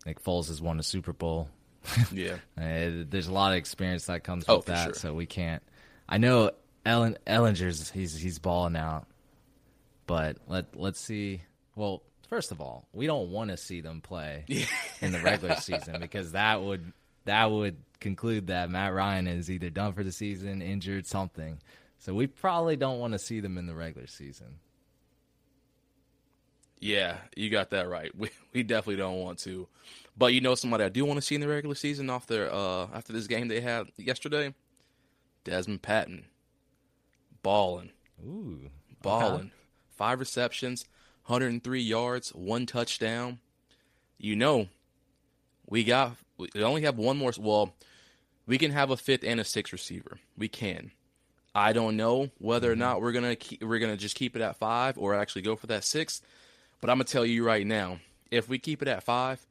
Nick 0.05 0.24
Foles 0.24 0.48
has 0.48 0.62
won 0.62 0.80
a 0.80 0.84
Super 0.84 1.13
Bowl. 1.13 1.49
yeah, 2.12 2.36
Uh, 2.58 3.04
there's 3.10 3.28
a 3.28 3.34
lot 3.34 3.52
of 3.54 3.58
experience 3.58 4.06
that 4.06 4.23
comes 4.23 4.45
Oh, 4.47 4.58
with 4.58 4.65
that, 4.67 4.84
sure. 4.86 4.93
so 4.93 5.13
we 5.13 5.26
can't. 5.26 5.63
I 6.08 6.17
know 6.19 6.52
Ellen 6.86 7.17
Ehlinger's 7.26 7.89
he's 7.89 8.15
he's 8.15 8.38
balling 8.39 8.76
out, 8.76 9.08
but 10.06 10.38
let 10.47 10.76
let's 10.76 10.99
see. 10.99 11.41
Well, 11.76 12.04
first 12.30 12.52
of 12.52 12.62
all, 12.62 12.88
we 12.93 13.08
don't 13.08 13.30
want 13.32 13.49
to 13.49 13.58
see 13.58 13.82
them 13.82 14.02
play 14.02 14.45
in 15.02 15.12
the 15.12 15.19
regular 15.19 15.56
season 15.56 15.99
because 15.99 16.34
that 16.34 16.62
would 16.62 16.91
that 17.25 17.51
would 17.51 17.77
conclude 17.99 18.47
that 18.47 18.69
Matt 18.69 18.93
Ryan 18.93 19.27
is 19.27 19.49
either 19.51 19.69
done 19.69 19.93
for 19.93 20.03
the 20.03 20.12
season, 20.12 20.62
injured, 20.62 21.05
something. 21.07 21.60
So 21.99 22.13
we 22.13 22.27
probably 22.27 22.75
don't 22.75 22.99
want 22.99 23.13
to 23.13 23.19
see 23.19 23.39
them 23.39 23.57
in 23.57 23.67
the 23.67 23.75
regular 23.75 24.07
season. 24.07 24.60
yeah, 26.79 27.17
you 27.36 27.49
got 27.49 27.69
that 27.71 27.88
right. 27.88 28.12
We 28.17 28.29
we 28.53 28.63
definitely 28.63 28.97
don't 28.97 29.19
want 29.19 29.39
to, 29.39 29.67
but 30.17 30.34
you 30.34 30.41
know 30.41 30.55
somebody 30.55 30.84
I 30.84 30.89
do 30.89 31.05
want 31.05 31.17
to 31.17 31.21
see 31.21 31.36
in 31.36 31.41
the 31.41 31.47
regular 31.47 31.75
season 31.75 32.10
off 32.10 32.25
their 32.27 32.51
uh 32.53 32.88
after 32.93 33.13
this 33.13 33.27
game 33.27 33.47
they 33.47 33.62
had 33.62 33.88
yesterday, 33.97 34.53
Dezmon 35.45 35.79
Patmon, 35.79 36.23
balling. 37.43 37.91
Ooh, 38.25 38.69
balling. 39.01 39.51
Five 39.89 40.19
receptions, 40.19 40.86
103 41.27 41.81
yards, 41.81 42.29
one 42.29 42.65
touchdown. 42.65 43.39
You 44.17 44.36
know, 44.36 44.67
we 45.67 45.84
got 45.84 46.15
we 46.54 46.63
only 46.63 46.82
have 46.84 46.97
one 46.97 47.17
more. 47.17 47.32
Well, 47.39 47.73
we 48.45 48.58
can 48.58 48.71
have 48.71 48.89
a 48.89 48.97
fifth 48.97 49.23
and 49.23 49.39
a 49.39 49.43
sixth 49.43 49.73
receiver. 49.73 50.19
We 50.38 50.47
can. 50.47 50.91
I 51.54 51.73
don't 51.73 51.97
know 51.97 52.30
whether 52.38 52.71
or 52.71 52.75
not 52.75 53.01
we're 53.01 53.12
gonna 53.12 53.36
keep, 53.36 53.63
we're 53.63 53.80
gonna 53.80 53.97
just 53.97 54.15
keep 54.15 54.36
it 54.36 54.41
at 54.41 54.56
five 54.56 54.97
or 54.97 55.15
actually 55.15 55.41
go 55.41 55.56
for 55.56 55.67
that 55.67 55.84
sixth. 55.84 56.21
But 56.80 56.89
I'm 56.89 56.97
gonna 56.97 57.06
tell 57.06 57.25
you 57.25 57.45
right 57.45 57.65
now, 57.65 57.99
if 58.30 58.47
we 58.47 58.58
keep 58.58 58.82
it 58.82 58.88
at 58.88 59.04
five, 59.04 59.45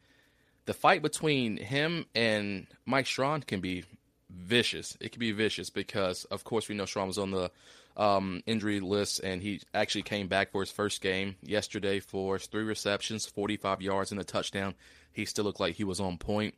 the 0.67 0.75
fight 0.75 1.03
between 1.03 1.57
him 1.57 2.07
and 2.15 2.67
Mike 2.87 3.07
Strachan 3.07 3.43
can 3.43 3.61
be 3.61 3.85
vicious. 4.31 4.97
It 5.01 5.13
can 5.13 5.21
be 5.21 5.33
vicious 5.33 5.71
because, 5.71 6.25
of 6.27 6.45
course, 6.45 6.69
we 6.69 6.75
know 6.75 6.87
Strachan 6.87 7.09
was 7.09 7.19
on 7.19 7.31
the 7.31 7.51
um, 7.97 8.43
injury 8.47 8.81
list 8.81 9.21
and 9.21 9.43
he 9.43 9.61
actually 9.75 10.03
came 10.03 10.29
back 10.29 10.53
for 10.53 10.63
his 10.63 10.71
first 10.71 11.01
game 11.01 11.37
yesterday 11.43 12.01
for 12.01 12.39
three 12.39 12.63
receptions, 12.63 13.27
45 13.27 13.83
yards, 13.83 14.11
and 14.11 14.21
a 14.21 14.25
touchdown. 14.25 14.75
He 15.13 15.25
still 15.25 15.45
looked 15.45 15.61
like 15.61 15.75
he 15.75 15.85
was 15.85 16.01
on 16.01 16.17
point. 16.19 16.55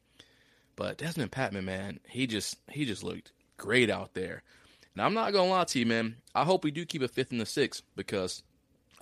But 0.77 0.99
Dezmon 0.99 1.29
Patmon, 1.29 1.65
man, 1.65 2.01
he 2.09 2.27
just 2.27 2.57
he 2.71 2.85
just 2.85 3.03
looked 3.03 3.33
great 3.57 3.91
out 3.91 4.15
there. 4.15 4.43
And 4.95 5.03
I'm 5.03 5.15
not 5.15 5.33
gonna 5.33 5.51
lie 5.51 5.65
to 5.65 5.79
you, 5.79 5.87
man. 5.87 6.17
I 6.35 6.45
hope 6.45 6.65
we 6.65 6.71
do 6.71 6.85
keep 6.85 7.03
a 7.03 7.09
fifth 7.09 7.33
and 7.33 7.41
a 7.41 7.47
sixth 7.47 7.83
because 7.97 8.43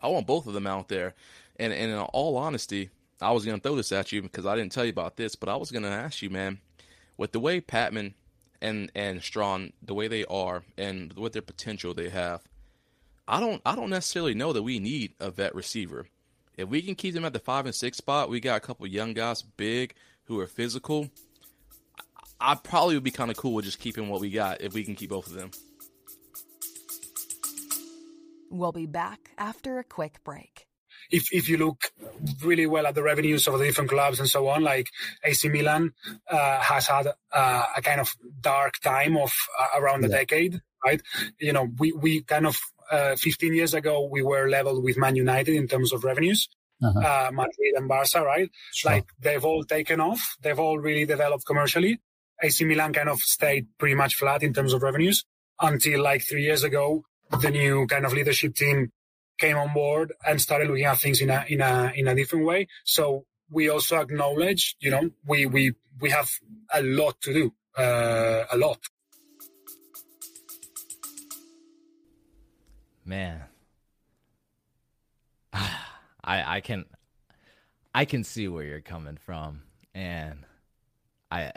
I 0.03 0.09
want 0.09 0.27
both 0.27 0.47
of 0.47 0.55
them 0.55 0.67
out 0.67 0.89
there. 0.89 1.15
And, 1.59 1.73
and 1.73 1.91
in 1.91 1.99
all 1.99 2.37
honesty, 2.37 2.91
I 3.21 3.33
was 3.33 3.45
gonna 3.45 3.59
throw 3.59 3.77
this 3.77 3.93
at 3.93 4.13
you 4.13 4.23
because 4.23 4.47
I 4.47 4.57
didn't 4.57 4.73
tell 4.73 4.85
you 4.85 4.91
about 4.91 5.17
this, 5.17 5.35
but 5.35 5.49
I 5.49 5.57
was 5.57 5.71
gonna 5.71 5.89
ask 5.89 6.23
you, 6.23 6.31
man, 6.31 6.59
with 7.17 7.33
the 7.33 7.41
way 7.41 7.61
Patmon 7.61 8.15
and 8.61 8.91
and 8.95 9.23
Strachan, 9.23 9.73
the 9.83 9.95
way 9.95 10.09
they 10.09 10.25
are, 10.27 10.63
and 10.77 11.13
with 11.15 11.33
their 11.33 11.43
potential 11.43 11.95
they 11.95 12.09
have, 12.09 12.43
I 13.29 13.41
don't 13.41 13.63
I 13.65 13.77
don't 13.77 13.91
necessarily 13.91 14.35
know 14.35 14.53
that 14.53 14.63
we 14.63 14.79
need 14.79 15.15
a 15.21 15.31
vet 15.31 15.55
receiver. 15.55 16.07
If 16.57 16.69
we 16.69 16.83
can 16.83 16.95
keep 16.95 17.15
them 17.15 17.25
at 17.25 17.33
the 17.33 17.39
five 17.39 17.65
and 17.67 17.75
six 17.75 17.99
spot, 17.99 18.29
we 18.29 18.41
got 18.41 18.57
a 18.57 18.61
couple 18.61 18.87
young 18.87 19.15
guys, 19.15 19.43
big, 19.43 19.95
who 20.25 20.39
are 20.41 20.47
physical. 20.47 21.11
I 22.41 22.53
I 22.53 22.55
probably 22.55 22.95
would 22.95 23.05
be 23.05 23.11
kind 23.11 23.31
of 23.31 23.37
cool 23.37 23.55
with 23.55 23.65
just 23.67 23.79
keeping 23.81 24.09
what 24.09 24.21
we 24.21 24.31
got 24.31 24.61
if 24.61 24.73
we 24.75 24.85
can 24.85 24.95
keep 24.95 25.11
both 25.11 25.27
of 25.27 25.35
them. 25.35 25.51
We'll 28.51 28.73
be 28.73 28.87
back 28.87 29.31
after 29.39 29.79
a 29.79 29.85
quick 29.85 30.23
break. 30.25 30.67
if 31.13 31.25
if 31.33 31.49
you 31.49 31.57
look 31.57 31.81
really 32.45 32.67
well 32.67 32.87
at 32.87 32.95
the 32.95 33.03
revenues 33.03 33.47
of 33.49 33.59
the 33.59 33.65
different 33.65 33.91
clubs 33.91 34.21
and 34.21 34.29
so 34.29 34.49
on, 34.49 34.63
like 34.63 34.89
AC 35.25 35.49
Milan 35.49 35.93
uh, 36.31 36.61
has 36.61 36.87
had 36.87 37.07
uh, 37.33 37.65
a 37.77 37.83
kind 37.83 38.01
of 38.01 38.09
dark 38.41 38.75
time 38.81 39.17
of 39.17 39.33
uh, 39.61 39.81
around 39.81 40.03
the 40.03 40.09
Yeah. 40.09 40.19
decade, 40.19 40.61
right? 40.87 41.01
You 41.41 41.53
know, 41.53 41.67
we 41.81 41.93
we 41.93 42.23
kind 42.23 42.47
of 42.47 42.57
uh, 42.91 43.17
15 43.17 43.55
years 43.55 43.73
ago 43.75 44.07
we 44.17 44.23
were 44.23 44.49
leveled 44.49 44.83
with 44.85 44.97
Man 44.99 45.17
United 45.17 45.55
in 45.55 45.67
terms 45.69 45.93
of 45.93 46.05
revenues, 46.05 46.49
Uh-huh. 46.83 47.01
uh, 47.09 47.31
Madrid 47.33 47.73
and 47.77 47.89
Barca, 47.89 48.21
right? 48.23 48.49
Sure. 48.73 48.93
Like 48.93 49.07
they've 49.25 49.45
all 49.45 49.65
taken 49.65 50.01
off, 50.01 50.37
they've 50.43 50.59
all 50.65 50.79
really 50.79 51.07
developed 51.07 51.45
commercially. 51.47 52.01
AC 52.43 52.65
Milan 52.65 52.93
kind 52.93 53.09
of 53.09 53.21
stayed 53.21 53.67
pretty 53.79 53.95
much 53.95 54.15
flat 54.15 54.43
in 54.43 54.53
terms 54.53 54.73
of 54.73 54.83
revenues 54.83 55.25
until 55.61 56.03
like 56.03 56.23
three 56.23 56.43
years 56.43 56.65
ago, 56.65 57.05
the 57.41 57.51
new 57.51 57.87
kind 57.87 58.05
of 58.07 58.13
leadership 58.13 58.55
team 58.55 58.93
came 59.39 59.57
on 59.57 59.73
board 59.73 60.13
and 60.27 60.41
started 60.41 60.69
looking 60.69 60.85
at 60.85 60.99
things 60.99 61.21
in 61.21 61.31
a 61.31 61.45
in 61.49 61.61
a 61.61 61.93
in 61.95 62.09
a 62.09 62.15
different 62.15 62.45
way. 62.45 62.67
So 62.85 63.25
we 63.51 63.69
also 63.69 64.01
acknowledge, 64.01 64.77
you 64.81 64.91
know, 64.91 65.11
we 65.27 65.47
we 65.47 65.73
we 66.01 66.11
have 66.11 66.31
a 66.73 66.83
lot 66.83 67.21
to 67.23 67.33
do, 67.33 67.53
uh, 67.77 68.45
a 68.51 68.57
lot. 68.57 68.79
Man, 73.05 73.43
I 75.53 76.57
I 76.57 76.61
can 76.61 76.85
I 77.95 78.05
can 78.05 78.25
see 78.25 78.47
where 78.49 78.65
you're 78.65 78.81
coming 78.81 79.17
from, 79.17 79.63
and 79.95 80.45
I 81.31 81.45
uh, 81.45 81.51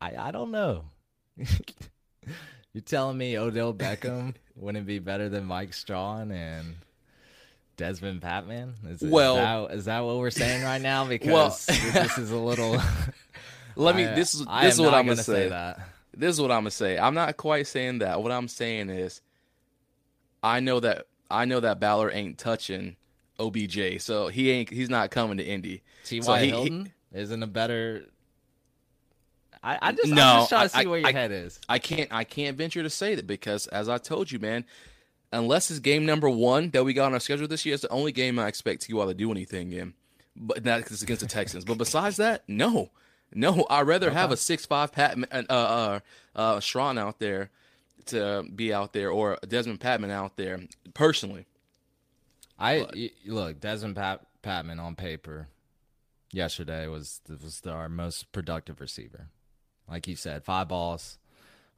I 0.00 0.16
I 0.28 0.30
don't 0.30 0.50
know. 0.50 0.84
you're 1.36 2.82
telling 2.84 3.18
me 3.18 3.38
Odell 3.38 3.72
Beckham 3.74 4.34
wouldn't 4.56 4.86
be 4.86 4.98
better 4.98 5.28
than 5.28 5.44
Mike 5.44 5.72
Strachan 5.74 6.30
and 6.30 6.76
Dezmon 7.76 8.20
Patmon? 8.20 8.72
Is, 8.90 9.02
Well- 9.02 9.36
is 9.66 9.68
that, 9.70 9.74
is 9.78 9.84
that 9.86 10.00
what 10.00 10.16
we're 10.18 10.30
saying 10.30 10.62
right 10.62 10.80
now? 10.80 11.04
Because 11.08 11.66
this 11.66 12.18
is 12.18 12.30
a 12.30 12.36
little. 12.36 12.80
Let 13.76 13.96
me. 13.96 14.04
I- 14.06 14.14
this 14.14 14.34
is 14.34 14.44
I 14.48 14.64
this 14.64 14.74
is 14.74 14.80
what 14.80 14.88
I'm 14.94 15.04
gonna 15.06 15.16
gonna 15.16 15.22
say. 15.22 15.48
that. 15.48 15.80
This 16.16 16.30
is 16.34 16.40
what 16.40 16.50
I'm 16.50 16.60
gonna 16.62 16.70
say. 16.70 16.98
I'm 16.98 17.14
not 17.14 17.36
quite 17.36 17.66
saying 17.66 17.98
that. 17.98 18.22
What 18.22 18.32
I'm 18.32 18.48
saying 18.48 18.88
is, 18.88 19.20
I 20.42 20.60
know 20.60 20.80
that 20.80 21.06
I 21.30 21.44
know 21.44 21.60
that 21.60 21.78
Ballard 21.80 22.12
ain't 22.14 22.38
touching 22.38 22.96
OBJ, 23.38 24.00
so 24.00 24.28
he 24.28 24.50
ain't 24.50 24.70
he's 24.70 24.88
not 24.88 25.10
coming 25.10 25.36
to 25.38 25.44
Indy. 25.44 25.82
T.Y. 26.04 26.22
So 26.24 26.34
he- 26.34 26.44
he- 26.46 26.50
Hilton 26.50 26.92
isn't 27.12 27.42
a 27.42 27.46
better. 27.46 28.04
I, 29.62 29.78
I 29.82 29.92
just, 29.92 30.08
No, 30.08 30.22
I'm 30.22 30.38
just 30.40 30.48
trying 30.50 30.68
to 30.68 30.76
I- 30.76 30.80
see 30.82 30.86
where 30.86 30.98
your 31.00 31.08
I- 31.08 31.12
head 31.12 31.32
is. 31.32 31.58
I 31.68 31.78
can't 31.78 32.12
I 32.12 32.24
can't 32.24 32.56
venture 32.56 32.82
to 32.82 32.90
say 32.90 33.14
that 33.14 33.26
because 33.26 33.66
as 33.68 33.88
I 33.88 33.98
told 33.98 34.30
you, 34.30 34.38
man, 34.38 34.64
unless 35.32 35.70
it's 35.70 35.80
game 35.80 36.06
number 36.06 36.28
one 36.28 36.70
that 36.70 36.84
we 36.84 36.92
got 36.92 37.06
on 37.06 37.14
our 37.14 37.20
schedule 37.20 37.48
this 37.48 37.64
year, 37.66 37.74
it's 37.74 37.82
the 37.82 37.88
only 37.88 38.12
game 38.12 38.38
I 38.38 38.46
expect 38.48 38.82
T.Y. 38.82 39.04
to 39.06 39.14
do 39.14 39.30
anything 39.30 39.72
in. 39.72 39.94
But 40.36 40.62
that's 40.62 41.02
against 41.02 41.22
the 41.22 41.28
Texans. 41.28 41.64
but 41.64 41.78
besides 41.78 42.18
that, 42.18 42.44
no, 42.46 42.90
no. 43.34 43.66
I'd 43.70 43.86
rather 43.86 44.10
have 44.10 44.30
a 44.30 44.36
six 44.36 44.66
five 44.66 44.92
Pat 44.92 45.16
uh 45.32 45.52
uh 45.52 46.00
uh 46.34 46.60
Strachan 46.60 46.98
out 46.98 47.18
there 47.18 47.50
to 48.06 48.44
be 48.54 48.72
out 48.72 48.92
there 48.92 49.10
or 49.10 49.38
a 49.42 49.46
Dezmon 49.46 49.78
Patmon 49.78 50.10
out 50.10 50.36
there 50.36 50.60
personally. 50.94 51.46
I 52.58 52.86
y- 52.94 53.10
look 53.26 53.60
Dezmon 53.60 53.94
Pat, 53.94 54.24
Patmon 54.42 54.78
on 54.80 54.94
paper 54.94 55.48
yesterday 56.36 56.86
was 56.86 57.20
was 57.28 57.62
our 57.66 57.88
most 57.88 58.30
productive 58.30 58.80
receiver. 58.80 59.28
Like 59.88 60.06
you 60.06 60.16
said, 60.16 60.44
five 60.44 60.68
balls, 60.68 61.18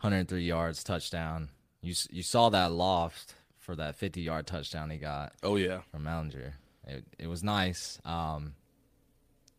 103 0.01 0.42
yards, 0.42 0.85
touchdown. 0.85 1.51
You 1.81 1.94
you 2.11 2.23
saw 2.23 2.49
that 2.51 2.73
loft 2.73 3.35
for 3.59 3.77
that 3.77 3.97
50 3.97 4.21
yard 4.21 4.47
touchdown 4.47 4.90
he 4.90 4.99
got 4.99 5.33
Oh 5.42 5.57
yeah, 5.57 5.83
from 5.90 6.05
Ehlinger. 6.05 6.55
It 6.87 7.05
it 7.18 7.27
was 7.29 7.42
nice. 7.42 8.01
Um, 8.05 8.55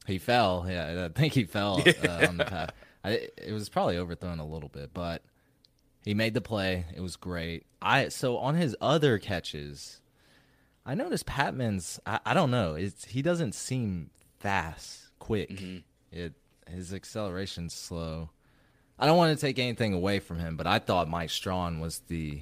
he 0.06 0.18
fell. 0.18 0.66
Yeah, 0.68 1.06
I 1.06 1.18
think 1.18 1.34
he 1.34 1.46
fell 1.46 1.82
uh, 2.04 2.28
on 2.28 2.38
the 2.38 2.46
path. 2.46 2.72
I, 3.04 3.30
it 3.38 3.54
was 3.54 3.70
probably 3.70 3.98
overthrown 3.98 4.40
a 4.40 4.46
little 4.46 4.70
bit, 4.70 4.94
but 4.94 5.24
he 6.04 6.14
made 6.14 6.34
the 6.34 6.42
play. 6.42 6.86
It 6.94 7.02
was 7.02 7.16
great. 7.16 7.66
I 7.82 8.10
so 8.10 8.38
on 8.38 8.56
his 8.56 8.76
other 8.82 9.18
catches, 9.20 10.02
I 10.86 10.96
noticed 10.96 11.26
Patmon's. 11.26 12.00
I, 12.06 12.20
I 12.26 12.34
don't 12.34 12.52
know. 12.52 12.74
It's 12.74 13.06
he 13.06 13.22
doesn't 13.22 13.54
seem 13.54 14.10
fast, 14.40 15.08
quick. 15.20 15.50
Mm-hmm. 15.50 15.78
It 16.12 16.34
his 16.68 16.94
acceleration's 16.94 17.74
slow. 17.74 18.30
I 18.98 19.06
don't 19.06 19.18
want 19.18 19.38
to 19.38 19.42
take 19.42 19.60
anything 19.60 19.94
away 19.94 20.20
from 20.20 20.40
him, 20.40 20.58
but 20.58 20.68
I 20.68 20.80
thought 20.80 21.08
Mike 21.08 21.30
Strachan 21.30 21.80
was 21.80 22.00
the 22.08 22.42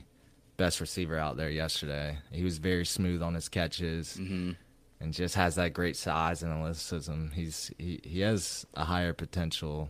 best 0.57 0.81
receiver 0.81 1.17
out 1.17 1.37
there 1.37 1.49
yesterday. 1.49 2.17
He 2.31 2.43
was 2.43 2.57
very 2.57 2.85
smooth 2.85 3.21
on 3.21 3.35
his 3.35 3.47
catches 3.47 4.17
mm-hmm. 4.19 4.51
and 4.99 5.13
just 5.13 5.35
has 5.35 5.55
that 5.55 5.73
great 5.73 5.95
size 5.95 6.41
and 6.41 6.51
athleticism. 6.51 7.27
He's 7.29 7.71
he, 7.77 7.99
he 8.03 8.21
has 8.21 8.65
a 8.73 8.85
higher 8.85 9.13
potential, 9.13 9.89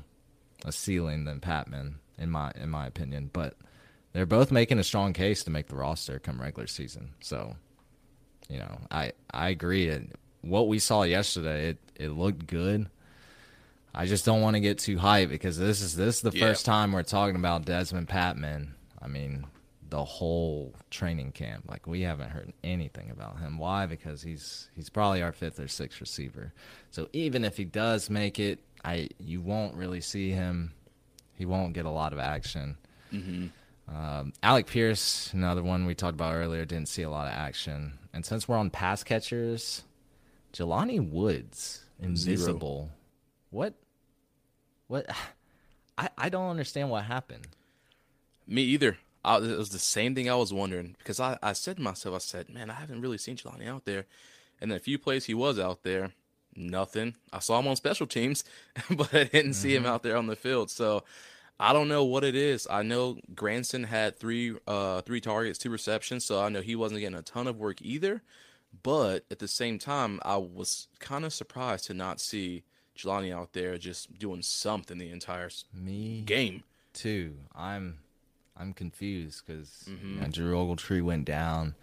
a 0.66 0.72
ceiling 0.72 1.24
than 1.26 1.40
Patmon 1.40 1.96
in 2.18 2.30
my 2.30 2.52
in 2.56 2.70
my 2.70 2.86
opinion. 2.86 3.30
But 3.32 3.56
they're 4.14 4.26
both 4.26 4.52
making 4.52 4.80
a 4.80 4.84
strong 4.84 5.14
case 5.14 5.44
to 5.44 5.52
make 5.52 5.68
the 5.68 5.76
roster 5.76 6.20
come 6.20 6.42
regular 6.42 6.68
season. 6.68 7.14
So, 7.22 7.56
you 8.50 8.60
know, 8.60 8.80
I 8.92 9.14
I 9.32 9.50
agree. 9.50 9.88
It, 9.88 10.12
what 10.50 10.68
we 10.68 10.80
saw 10.80 11.04
yesterday, 11.04 11.70
it 11.70 11.78
it 11.96 12.10
looked 12.10 12.48
good. 12.48 12.88
I 13.96 14.06
just 14.06 14.26
don't 14.26 14.42
want 14.42 14.56
to 14.56 14.60
get 14.60 14.78
too 14.78 14.98
hyped 14.98 15.30
because 15.30 15.58
this 15.58 15.82
is 15.82 15.96
this 15.96 16.18
is 16.18 16.22
the 16.22 16.38
Yeah. 16.38 16.48
first 16.48 16.66
time 16.66 16.92
we're 16.92 17.04
talking 17.04 17.36
about 17.36 17.66
Dezmon 17.66 18.06
Patmon. 18.08 18.70
I 19.02 19.08
mean, 19.08 19.46
the 19.90 20.04
whole 20.04 20.74
training 20.92 21.32
camp, 21.32 21.64
like 21.68 21.88
we 21.88 22.02
haven't 22.02 22.30
heard 22.30 22.54
anything 22.64 23.10
about 23.10 23.40
him. 23.40 23.58
Why? 23.58 23.86
Because 23.86 24.22
he's 24.22 24.70
he's 24.76 24.90
probably 24.90 25.22
our 25.22 25.32
fifth 25.32 25.60
or 25.60 25.68
sixth 25.68 26.00
receiver. 26.02 26.54
So 26.92 27.08
even 27.14 27.44
if 27.44 27.58
he 27.58 27.64
does 27.66 28.10
make 28.10 28.40
it, 28.40 28.60
I 28.86 29.10
you 29.20 29.42
won't 29.42 29.76
really 29.76 30.02
see 30.02 30.32
him. 30.32 30.74
He 31.36 31.46
won't 31.46 31.74
get 31.74 31.86
a 31.86 31.92
lot 31.92 32.14
of 32.14 32.20
action. 32.20 32.78
Um, 33.90 34.34
Alec 34.44 34.68
Pierce, 34.68 35.32
another 35.34 35.64
one 35.64 35.86
we 35.86 35.96
talked 35.96 36.16
about 36.16 36.36
earlier, 36.36 36.66
didn't 36.66 36.90
see 36.90 37.04
a 37.04 37.10
lot 37.10 37.28
of 37.28 37.34
action. 37.34 37.94
And 38.14 38.26
since 38.26 38.48
we're 38.48 38.58
on 38.58 38.70
pass 38.70 39.04
catchers, 39.04 39.84
Jelani 40.58 41.08
Woods, 41.12 41.86
invisible. 42.02 42.90
What? 43.52 43.76
What? 44.88 45.06
I, 46.00 46.10
I 46.18 46.30
don't 46.30 46.50
understand 46.50 46.90
what 46.92 47.06
happened. 47.06 47.48
me 48.48 48.62
either. 48.64 48.98
I, 49.26 49.38
it 49.38 49.58
was 49.58 49.70
the 49.70 49.80
same 49.80 50.14
thing 50.16 50.30
I 50.30 50.36
was 50.36 50.54
wondering 50.54 50.96
because 51.00 51.20
I, 51.20 51.38
I 51.42 51.54
said 51.54 51.78
to 51.78 51.82
myself, 51.82 52.16
I 52.16 52.20
said, 52.20 52.50
man, 52.50 52.70
I 52.70 52.74
haven't 52.74 53.02
really 53.02 53.18
seen 53.18 53.36
Jelani 53.36 53.68
out 53.68 53.86
there. 53.86 54.06
And 54.62 54.72
then 54.72 54.78
a 54.78 54.82
few 54.82 54.98
plays 54.98 55.26
he 55.26 55.34
was 55.34 55.60
out 55.60 55.84
there, 55.84 56.14
nothing. 56.56 57.16
I 57.34 57.40
saw 57.40 57.60
him 57.60 57.68
on 57.68 57.76
special 57.76 58.08
teams, 58.08 58.44
but 58.90 59.14
I 59.14 59.26
didn't 59.26 59.54
see 59.54 59.76
him 59.76 59.86
out 59.86 60.04
there 60.04 60.18
on 60.18 60.28
the 60.28 60.36
field. 60.36 60.70
So 60.70 61.04
I 61.60 61.74
don't 61.74 61.88
know 61.88 62.04
what 62.04 62.24
it 62.24 62.36
is. 62.36 62.68
I 62.70 62.84
know 62.84 63.18
Granson 63.36 63.84
had 63.84 64.18
three 64.18 64.56
uh 64.68 65.02
three 65.02 65.22
targets, 65.22 65.60
two 65.60 65.70
receptions, 65.72 66.26
so 66.26 66.42
I 66.42 66.50
know 66.50 66.62
he 66.62 66.76
wasn't 66.76 67.02
getting 67.02 67.18
a 67.18 67.24
ton 67.24 67.48
of 67.48 67.58
work 67.58 67.82
either. 67.82 68.22
But 68.84 69.26
at 69.32 69.40
the 69.40 69.48
same 69.48 69.80
time, 69.80 70.20
I 70.24 70.38
was 70.38 70.88
kind 71.00 71.26
of 71.26 71.34
surprised 71.34 71.86
to 71.86 71.94
not 71.94 72.20
see 72.20 72.64
Jelani 72.98 73.34
out 73.34 73.54
there 73.54 73.78
just 73.78 74.18
doing 74.18 74.42
something 74.42 74.98
the 74.98 75.12
entire 75.12 75.50
Me 75.74 76.22
game. 76.26 76.64
too. 76.94 77.36
I'm 77.56 78.00
I'm 78.56 78.74
confused 78.74 79.44
because 79.46 79.86
Mm-hmm. 79.90 80.30
Drew 80.32 80.56
Ogletree 80.56 81.02
went 81.04 81.26
down. 81.26 81.76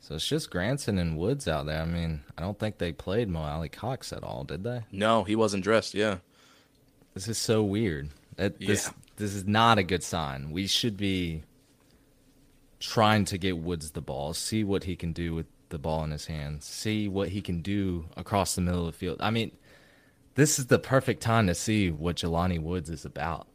So 0.00 0.14
it's 0.16 0.26
just 0.28 0.50
Granson 0.50 0.98
and 0.98 1.16
Woods 1.16 1.48
out 1.48 1.64
there. 1.66 1.80
I 1.80 1.86
mean, 1.86 2.22
I 2.36 2.42
don't 2.42 2.58
think 2.58 2.76
they 2.78 2.92
played 2.92 3.28
Mo 3.28 3.40
Alie-Cox 3.40 4.12
at 4.12 4.22
all, 4.22 4.44
did 4.44 4.62
they? 4.62 4.82
No, 4.92 5.24
he 5.24 5.34
wasn't 5.34 5.64
dressed. 5.64 5.94
Yeah. 5.94 6.18
This 7.14 7.26
is 7.26 7.38
so 7.38 7.62
weird. 7.62 8.10
That 8.36 8.58
this 8.58 8.86
Yeah. 8.86 8.92
this 9.16 9.34
is 9.34 9.46
not 9.46 9.78
a 9.78 9.82
good 9.82 10.02
sign. 10.02 10.50
We 10.50 10.66
should 10.66 10.96
be 10.96 11.42
trying 12.80 13.24
to 13.26 13.38
get 13.38 13.56
Woods 13.58 13.92
the 13.92 14.00
ball, 14.02 14.34
see 14.34 14.62
what 14.64 14.84
he 14.84 14.96
can 14.96 15.12
do 15.12 15.34
with 15.34 15.46
the 15.70 15.78
ball 15.78 16.04
in 16.04 16.10
his 16.10 16.26
hands, 16.26 16.64
see 16.64 17.08
what 17.08 17.30
he 17.30 17.40
can 17.40 17.62
do 17.62 18.06
across 18.16 18.54
the 18.54 18.60
middle 18.60 18.86
of 18.86 18.92
the 18.92 18.98
field. 18.98 19.18
I 19.20 19.30
mean, 19.30 19.52
this 20.34 20.58
is 20.58 20.66
the 20.66 20.78
perfect 20.78 21.22
time 21.22 21.46
to 21.46 21.54
see 21.54 21.90
what 21.90 22.16
Jelani 22.16 22.60
Woods 22.60 22.90
is 22.90 23.04
about. 23.04 23.46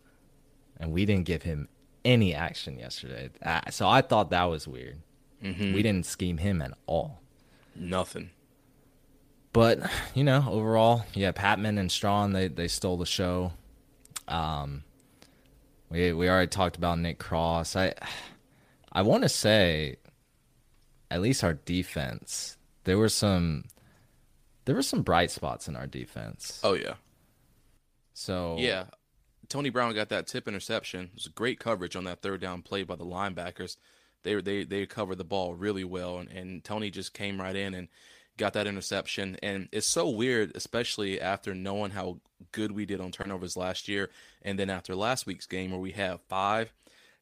And 0.80 0.92
we 0.92 1.06
didn't 1.06 1.26
give 1.26 1.44
him 1.44 1.68
any 2.06 2.34
action 2.34 2.80
yesterday. 2.80 3.30
So 3.72 3.88
I 3.88 4.02
thought 4.02 4.30
that 4.30 4.46
was 4.46 4.68
weird. 4.68 5.00
We 5.74 5.82
didn't 5.82 6.06
scheme 6.06 6.38
him 6.38 6.62
at 6.62 6.72
all. 6.86 7.20
Nothing. 7.76 8.32
But 9.52 9.80
you 10.14 10.24
know, 10.24 10.46
overall, 10.50 11.06
yeah, 11.14 11.32
Patmon 11.32 11.80
and 11.80 11.92
Strachan 11.92 12.34
they 12.34 12.48
they 12.48 12.68
stole 12.68 12.98
the 12.98 13.06
show. 13.06 13.54
Um, 14.28 14.84
we 15.90 16.14
we 16.14 16.30
already 16.30 16.48
talked 16.48 16.76
about 16.76 17.00
Nick 17.00 17.20
Cross. 17.20 17.76
I 17.76 17.94
I 18.92 19.02
want 19.02 19.24
to 19.24 19.30
say, 19.30 19.98
at 21.12 21.22
least 21.22 21.44
our 21.44 21.54
defense, 21.54 22.58
there 22.84 22.98
were 22.98 23.10
some 23.10 23.66
there 24.66 24.76
were 24.76 24.84
some 24.84 25.02
bright 25.02 25.32
spots 25.32 25.68
in 25.68 25.76
our 25.76 25.88
defense. 25.88 26.60
Oh 26.64 26.74
yeah. 26.74 26.96
So 28.14 28.56
Yeah. 28.60 28.86
Tony 29.48 29.72
Brown 29.72 29.96
got 29.96 30.10
that 30.10 30.28
tip 30.28 30.48
interception. 30.48 31.06
It 31.06 31.16
was 31.16 31.28
great 31.28 31.60
coverage 31.60 31.96
on 31.96 32.04
that 32.04 32.22
third 32.22 32.40
down 32.40 32.62
play 32.62 32.84
by 32.84 32.96
the 32.96 33.06
linebackers. 33.06 33.78
They 34.24 34.40
they 34.42 34.64
they 34.64 34.86
covered 34.86 35.18
the 35.18 35.24
ball 35.24 35.56
really 35.56 35.84
well, 35.84 36.20
and, 36.20 36.30
and 36.30 36.64
Tony 36.64 36.92
just 36.92 37.14
came 37.14 37.42
right 37.42 37.56
in 37.56 37.74
and 37.74 37.88
got 38.38 38.54
that 38.54 38.68
interception. 38.68 39.38
And 39.42 39.70
it's 39.72 39.88
so 39.88 40.10
weird, 40.10 40.52
especially 40.56 41.20
after 41.20 41.56
knowing 41.56 41.92
how 41.92 42.20
good 42.52 42.72
we 42.72 42.86
did 42.86 43.02
on 43.02 43.12
turnovers 43.12 43.58
last 43.58 43.88
year, 43.88 44.10
and 44.44 44.60
then 44.60 44.70
after 44.70 44.96
last 44.96 45.26
week's 45.26 45.48
game 45.48 45.72
where 45.72 45.80
we 45.80 45.92
have 45.92 46.22
five. 46.30 46.72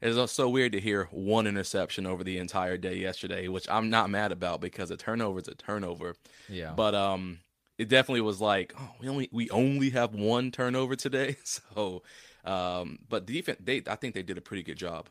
It's 0.01 0.31
so 0.31 0.47
weird 0.49 0.73
to 0.73 0.79
hear 0.79 1.05
one 1.11 1.47
interception 1.47 2.05
over 2.05 2.23
the 2.23 2.37
entire 2.37 2.77
day 2.77 2.97
yesterday, 2.97 3.47
which 3.47 3.67
I'm 3.69 3.89
not 3.89 4.09
mad 4.09 4.31
about 4.31 4.61
because 4.61 4.91
a 4.91 4.97
turnover 4.97 5.39
is 5.39 5.47
a 5.47 5.55
turnover. 5.55 6.15
yeah, 6.47 6.73
But 6.75 6.93
um, 6.93 7.39
it 7.79 7.89
definitely 7.89 8.21
was 8.21 8.39
like, 8.39 8.73
oh, 8.79 8.91
we 8.99 9.09
only 9.09 9.29
we 9.31 9.49
only 9.49 9.89
have 9.91 10.13
one 10.13 10.51
turnover 10.51 10.95
today. 10.95 11.37
So, 11.45 12.03
um, 12.45 12.99
but 13.09 13.25
the 13.27 13.33
defense, 13.33 13.59
they 13.63 13.81
I 13.87 13.95
think 13.95 14.13
they 14.13 14.23
did 14.23 14.37
a 14.37 14.41
pretty 14.41 14.63
good 14.63 14.77
job. 14.77 15.07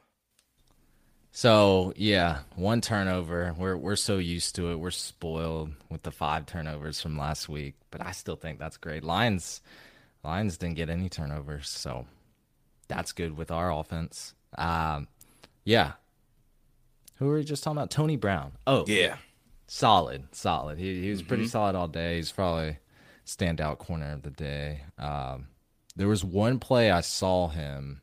So 1.33 1.93
yeah, 1.97 2.41
one 2.55 2.81
turnover. 2.81 3.55
We're 3.59 3.77
we're 3.77 3.97
so 3.97 4.19
used 4.19 4.55
to 4.55 4.71
it. 4.71 4.77
We're 4.77 4.91
spoiled 4.93 5.73
with 5.91 6.03
the 6.03 6.13
five 6.13 6.47
turnovers 6.47 7.01
from 7.01 7.19
last 7.19 7.49
week, 7.49 7.75
but 7.91 8.01
I 8.01 8.13
still 8.13 8.37
think 8.37 8.59
that's 8.59 8.77
great. 8.79 9.05
Lions, 9.05 9.61
Lions 10.25 10.57
didn't 10.57 10.77
get 10.77 10.89
any 10.89 11.09
turnovers, 11.09 11.69
so 11.69 12.07
that's 12.89 13.13
good 13.13 13.37
with 13.37 13.51
our 13.51 13.71
offense. 13.73 14.35
Um, 14.57 15.09
yeah. 15.65 15.93
Who 17.17 17.27
were 17.27 17.35
we 17.37 17.45
just 17.45 17.65
talking 17.65 17.79
about? 17.79 17.91
Tony 17.91 18.17
Brown. 18.17 18.53
Oh, 18.67 18.85
Yeah, 18.87 19.17
solid, 19.67 20.25
solid. 20.33 20.79
He 20.79 21.03
he 21.03 21.11
was 21.11 21.23
pretty 21.23 21.47
solid 21.49 21.75
all 21.75 21.89
day. 21.89 22.17
He's 22.17 22.31
probably 22.33 22.79
standout 23.25 23.79
corner 23.79 24.13
of 24.13 24.23
the 24.23 24.31
day. 24.31 24.83
Um, 24.99 25.47
there 25.97 26.09
was 26.09 26.23
one 26.25 26.59
play 26.59 26.91
I 26.91 27.01
saw 27.01 27.49
him 27.49 28.03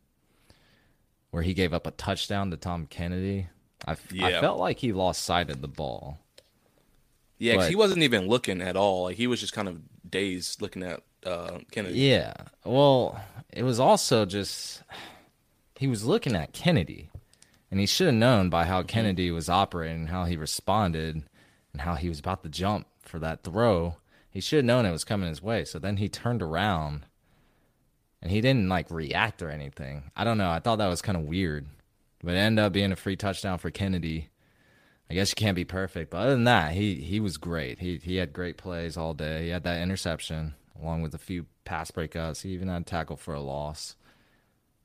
where 1.31 1.43
he 1.43 1.53
gave 1.53 1.73
up 1.73 1.85
a 1.87 1.91
touchdown 1.91 2.51
to 2.51 2.57
Tom 2.57 2.87
Kennedy. 2.87 3.47
I, 3.87 3.95
Yeah. 4.11 4.39
felt 4.41 4.59
like 4.59 4.79
he 4.79 4.93
lost 4.93 5.23
sight 5.23 5.49
of 5.49 5.61
the 5.61 5.67
ball. 5.67 6.17
yeah. 7.37 7.57
But- 7.57 7.69
he 7.69 7.75
wasn't 7.75 8.03
even 8.03 8.27
looking 8.27 8.61
at 8.61 8.75
all. 8.75 9.03
Like 9.03 9.17
he 9.17 9.27
was 9.27 9.39
just 9.39 9.53
kind 9.53 9.67
of 9.67 9.79
dazed 10.09 10.61
looking 10.61 10.83
at 10.83 11.01
uh, 11.25 11.59
Kennedy. 11.71 11.99
Yeah. 11.99 12.33
Well, 12.65 13.19
it 13.51 13.63
was 13.63 13.79
also 13.79 14.25
just 14.25 14.81
he 15.83 15.87
was 15.87 16.05
looking 16.05 16.33
at 16.33 16.53
Kennedy, 16.53 17.09
and 17.69 17.77
he 17.77 17.85
should 17.85 18.05
have 18.07 18.15
known 18.15 18.49
by 18.49 18.63
how 18.63 18.79
mm-hmm. 18.79 18.87
Kennedy 18.87 19.31
was 19.31 19.49
operating, 19.49 20.07
how 20.07 20.23
he 20.23 20.37
responded, 20.37 21.23
and 21.73 21.81
how 21.81 21.95
he 21.95 22.07
was 22.07 22.19
about 22.19 22.41
to 22.41 22.47
jump 22.47 22.87
for 23.01 23.19
that 23.19 23.43
throw. 23.43 23.97
He 24.31 24.39
should 24.39 24.59
have 24.59 24.65
known 24.65 24.85
it 24.85 24.93
was 24.93 25.03
coming 25.03 25.27
his 25.27 25.43
way. 25.43 25.65
So 25.65 25.79
then 25.79 25.97
he 25.97 26.07
turned 26.07 26.41
around 26.41 27.05
and 28.21 28.31
he 28.31 28.39
didn't 28.39 28.69
like 28.69 28.89
react 28.89 29.41
or 29.41 29.49
anything. 29.49 30.09
I 30.15 30.23
don't 30.23 30.37
know. 30.37 30.49
I 30.49 30.59
thought 30.59 30.77
that 30.77 30.87
was 30.87 31.01
kind 31.01 31.17
of 31.17 31.25
weird, 31.25 31.65
but 32.23 32.35
it 32.35 32.37
ended 32.37 32.63
up 32.63 32.71
being 32.71 32.93
a 32.93 32.95
free 32.95 33.17
touchdown 33.17 33.57
for 33.57 33.69
Kennedy. 33.69 34.29
I 35.11 35.15
guess 35.15 35.31
you 35.31 35.35
can't 35.35 35.53
be 35.53 35.65
perfect, 35.65 36.11
but 36.11 36.19
other 36.19 36.31
than 36.31 36.45
that, 36.45 36.71
he 36.71 36.95
he 36.95 37.19
was 37.19 37.35
great. 37.35 37.79
He 37.79 37.97
he 37.97 38.15
had 38.15 38.31
great 38.31 38.55
plays 38.55 38.95
all 38.95 39.13
day. 39.13 39.43
He 39.43 39.49
had 39.49 39.65
that 39.65 39.81
interception 39.81 40.53
along 40.81 41.01
with 41.01 41.13
a 41.13 41.17
few 41.17 41.45
pass 41.65 41.91
breakups. 41.91 42.43
He 42.43 42.51
even 42.51 42.69
had 42.69 42.83
a 42.83 42.85
tackle 42.85 43.17
for 43.17 43.33
a 43.33 43.41
loss. 43.41 43.97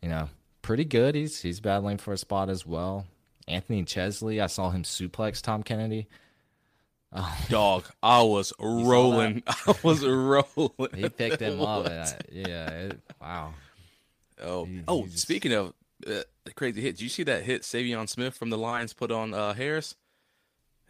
You 0.02 0.08
know, 0.08 0.28
pretty 0.68 0.84
good. 0.84 1.14
He's 1.14 1.40
he's 1.40 1.60
battling 1.60 1.96
for 1.96 2.12
a 2.12 2.18
spot 2.18 2.50
as 2.50 2.66
well. 2.66 3.06
Anthony 3.48 3.84
Chesley, 3.84 4.38
I 4.38 4.48
saw 4.48 4.68
him 4.68 4.82
suplex 4.82 5.40
Tom 5.40 5.62
Kennedy. 5.62 6.08
Oh. 7.10 7.38
Dog, 7.48 7.86
I 8.02 8.20
was 8.20 8.52
rolling. 8.60 9.42
I 9.46 9.74
was 9.82 10.04
rolling. 10.04 10.90
He 10.94 11.08
picked 11.08 11.40
him 11.40 11.60
up. 11.62 11.86
I, 11.86 12.12
yeah. 12.30 12.68
It, 12.68 13.00
wow. 13.18 13.54
Oh, 14.42 14.66
he, 14.66 14.82
oh. 14.86 15.06
Speaking 15.06 15.54
of 15.54 15.72
uh, 16.06 16.20
crazy 16.54 16.82
hit, 16.82 16.96
did 16.96 17.00
you 17.00 17.08
see 17.08 17.22
that 17.22 17.44
hit 17.44 17.62
Saivion 17.62 18.06
Smith 18.06 18.34
from 18.34 18.50
the 18.50 18.58
Lions 18.58 18.92
put 18.92 19.10
on 19.10 19.32
uh, 19.32 19.54
Harris? 19.54 19.94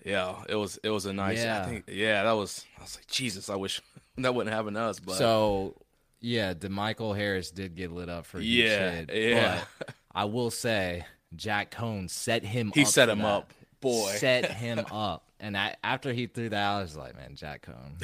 Yeah, 0.05 0.43
it 0.49 0.57
was 0.57 0.81
it 0.83 0.91
was 0.91 1.07
a 1.07 1.13
nice. 1.13 1.39
Yeah. 1.39 1.63
I 1.63 1.67
think 1.67 1.85
yeah, 1.87 2.25
that 2.25 2.33
was. 2.33 2.65
I 2.81 2.83
was 2.83 2.97
like, 2.97 3.07
Jesus, 3.07 3.49
I 3.49 3.55
wish 3.55 3.81
that 4.17 4.35
wouldn't 4.35 4.53
happen 4.53 4.75
to 4.75 4.81
us. 4.81 4.99
But 4.99 5.15
so 5.15 5.77
yeah, 6.21 6.55
DeMichael 6.55 7.17
Harris 7.17 7.51
did 7.51 7.75
get 7.75 7.93
lit 7.93 8.09
up 8.09 8.27
for 8.27 8.41
yeah, 8.41 9.05
yeah. 9.13 9.65
I 10.15 10.25
will 10.25 10.51
say 10.51 11.05
Jack 11.37 11.71
Coan 11.71 12.11
set 12.11 12.45
him. 12.45 12.69
Up. 12.69 12.75
He 12.75 12.85
set 12.85 13.09
him 13.09 13.21
that. 13.21 13.27
up, 13.27 13.53
boy. 13.81 14.13
Set 14.17 14.51
him 14.53 14.85
up, 14.91 15.25
and 15.39 15.57
I, 15.57 15.77
after 15.85 16.13
he 16.13 16.27
threw 16.27 16.49
that, 16.49 16.69
I 16.69 16.81
was 16.81 16.97
like, 16.97 17.17
man, 17.17 17.35
Jack 17.35 17.67
Coan. 17.67 18.03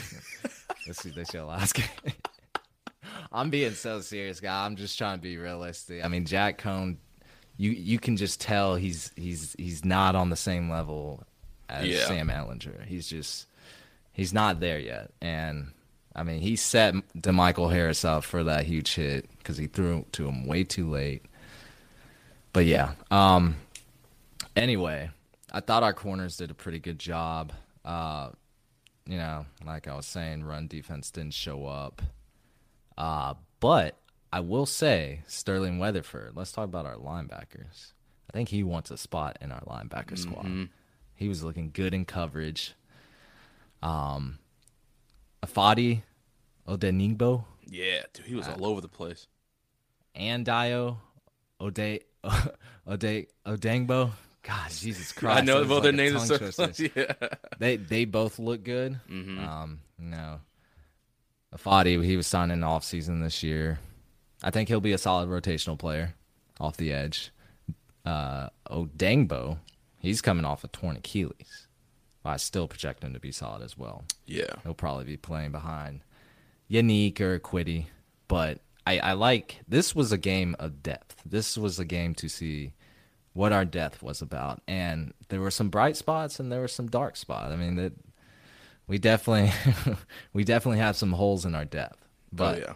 let's 0.87 1.03
see 1.03 1.11
this 1.11 1.33
your 1.35 1.45
last 1.45 1.75
game. 1.75 2.15
I'm 3.33 3.51
being 3.51 3.73
so 3.73 4.01
serious, 4.01 4.41
guy. 4.41 4.65
I'm 4.65 4.77
just 4.77 4.97
trying 4.97 5.19
to 5.19 5.23
be 5.23 5.37
realistic. 5.37 6.05
I 6.05 6.09
mean, 6.09 6.25
Jack 6.25 6.61
Coan, 6.61 6.97
you 7.57 7.71
you 7.71 7.99
can 7.99 8.17
just 8.17 8.41
tell 8.41 8.77
he's 8.77 9.11
he's 9.17 9.55
he's 9.59 9.85
not 9.85 10.15
on 10.15 10.31
the 10.31 10.37
same 10.37 10.71
level 10.71 11.25
as 11.69 11.87
yeah. 11.87 12.07
Sam 12.07 12.29
Ehlinger. 12.29 12.85
He's 12.87 13.09
just 13.09 13.47
he's 14.13 14.33
not 14.33 14.61
there 14.61 14.79
yet, 14.79 15.11
and 15.21 15.73
I 16.15 16.23
mean, 16.23 16.41
he 16.41 16.57
set 16.57 16.95
DeMichael 17.17 17.73
Harris 17.73 18.05
up 18.05 18.25
for 18.25 18.45
that 18.45 18.67
huge 18.67 18.95
hit 18.95 19.29
because 19.39 19.57
he 19.57 19.67
threw 19.67 20.07
to 20.13 20.29
him 20.29 20.47
way 20.47 20.65
too 20.65 20.89
late. 20.89 21.25
But 22.53 22.67
yeah. 22.67 22.93
Um. 23.11 23.57
Anyway, 24.57 25.11
I 25.53 25.61
thought 25.61 25.83
our 25.83 25.93
corners 25.93 26.37
did 26.37 26.51
a 26.51 26.55
pretty 26.55 26.79
good 26.79 26.99
job. 26.99 27.53
Uh, 27.85 28.31
you 29.07 29.17
know, 29.19 29.47
like 29.67 29.89
I 29.89 29.95
was 29.97 30.07
saying, 30.07 30.45
run 30.45 30.69
defense 30.69 31.11
didn't 31.11 31.35
show 31.35 31.67
up. 31.67 32.01
Uh, 32.97 33.35
but 33.61 33.99
I 34.33 34.41
will 34.41 34.67
say 34.67 35.23
Sterling 35.27 35.79
Weatherford. 35.79 36.33
Let's 36.35 36.53
talk 36.53 36.65
about 36.65 36.87
our 36.87 36.97
linebackers. 36.97 37.93
I 38.31 38.33
think 38.33 38.49
he 38.49 38.63
wants 38.63 38.91
a 38.91 38.97
spot 38.97 39.39
in 39.41 39.53
our 39.53 39.61
linebacker 39.63 40.19
squad. 40.19 40.47
Mm-hmm. 40.47 40.65
He 41.15 41.29
was 41.29 41.45
looking 41.45 41.71
good 41.73 41.95
in 41.95 42.05
coverage. 42.05 42.75
Um, 43.83 44.39
Ifeadi 45.45 46.03
Odenigbo. 46.67 47.45
Yeah, 47.67 48.03
dude, 48.13 48.27
he 48.27 48.35
was 48.35 48.47
uh, 48.49 48.57
all 48.59 48.67
over 48.67 48.81
the 48.81 48.89
place. 48.89 49.27
And 50.15 50.47
Dayo 50.47 50.99
Ode 51.61 52.01
Ode 52.87 53.27
Odeyingbo. 53.47 54.11
God, 54.43 54.71
Jesus 54.71 55.13
Christ! 55.17 55.39
I 55.39 55.45
know 55.45 55.65
both 55.65 55.71
like 55.71 55.83
their 55.85 55.93
names 55.93 56.31
are 56.31 56.53
so 56.53 56.71
yeah. 56.97 57.13
They 57.59 57.77
they 57.77 58.05
both 58.05 58.39
look 58.39 58.63
good. 58.63 59.01
Mm-hmm. 59.11 59.39
Um, 59.47 59.81
no, 59.99 60.41
Ifeadi, 61.57 62.05
he 62.05 62.17
was 62.17 62.27
signed 62.27 62.53
in 62.53 62.63
off 62.63 62.85
season 62.85 63.21
this 63.21 63.43
year. 63.43 63.79
I 64.43 64.51
think 64.51 64.69
he'll 64.69 64.81
be 64.81 64.93
a 64.93 64.99
solid 64.99 65.29
rotational 65.29 65.79
player 65.79 66.15
off 66.61 66.77
the 66.77 66.93
edge. 66.93 67.31
Uh, 68.05 68.49
Odeyingbo, 68.71 69.59
he's 69.99 70.21
coming 70.21 70.45
off 70.45 70.63
a 70.65 70.69
torn 70.69 70.97
Achilles. 70.97 71.69
I 72.25 72.37
still 72.37 72.69
project 72.69 73.05
him 73.05 73.13
to 73.13 73.21
be 73.21 73.33
solid 73.33 73.63
as 73.63 73.77
well. 73.77 74.05
Yeah. 74.27 74.55
He'll 74.63 74.75
probably 74.75 75.05
be 75.05 75.17
playing 75.17 75.53
behind 75.53 76.01
Yannick 76.71 77.21
or 77.21 77.39
Kwity. 77.39 77.87
But 78.29 78.61
I, 78.87 78.99
I 78.99 79.13
like 79.13 79.61
this 79.69 79.95
was 79.95 80.13
a 80.13 80.19
game 80.19 80.57
of 80.59 80.83
depth. 80.83 81.23
This 81.27 81.59
was 81.59 81.79
a 81.79 81.85
game 81.85 82.15
to 82.17 82.29
see 82.29 82.73
what 83.33 83.53
our 83.53 83.65
depth 83.65 84.03
was 84.03 84.23
about. 84.23 84.63
And 84.67 85.13
there 85.29 85.41
were 85.41 85.51
some 85.51 85.69
bright 85.69 85.97
spots 85.97 86.41
and 86.41 86.51
there 86.51 86.61
were 86.61 86.69
some 86.69 86.89
dark 86.89 87.17
spots. 87.17 87.53
I 87.53 87.57
mean 87.57 87.77
that 87.77 87.93
we 88.87 88.99
definitely 88.99 89.53
we 90.33 90.45
definitely 90.45 90.79
have 90.79 90.97
some 90.97 91.13
holes 91.13 91.45
in 91.45 91.55
our 91.55 91.65
depth. 91.65 91.99
Oh, 92.01 92.09
but 92.33 92.57
oh, 92.57 92.61
yeah. 92.61 92.75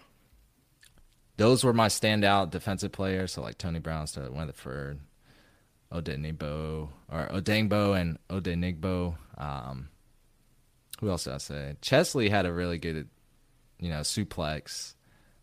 those 1.37 1.65
were 1.65 1.73
my 1.73 1.89
standout 1.89 2.51
defensive 2.51 2.93
players. 2.93 3.33
So 3.33 3.43
like 3.43 3.59
Tony 3.59 3.79
Brown, 3.79 4.07
Sterling 4.07 4.37
Weatherford, 4.37 5.01
Odenigbo 5.93 6.89
or 7.11 7.29
Odeyingbo 7.29 7.99
and 7.99 8.19
Odenigbo. 8.29 9.17
Um, 9.37 9.89
who 11.01 11.11
else 11.11 11.25
did 11.25 11.35
I 11.35 11.39
say? 11.39 11.77
Chesley 11.81 12.29
had 12.29 12.47
a 12.47 12.53
really 12.53 12.79
good, 12.79 13.09
you 13.79 13.91
know, 13.91 14.01
suplex. 14.01 14.95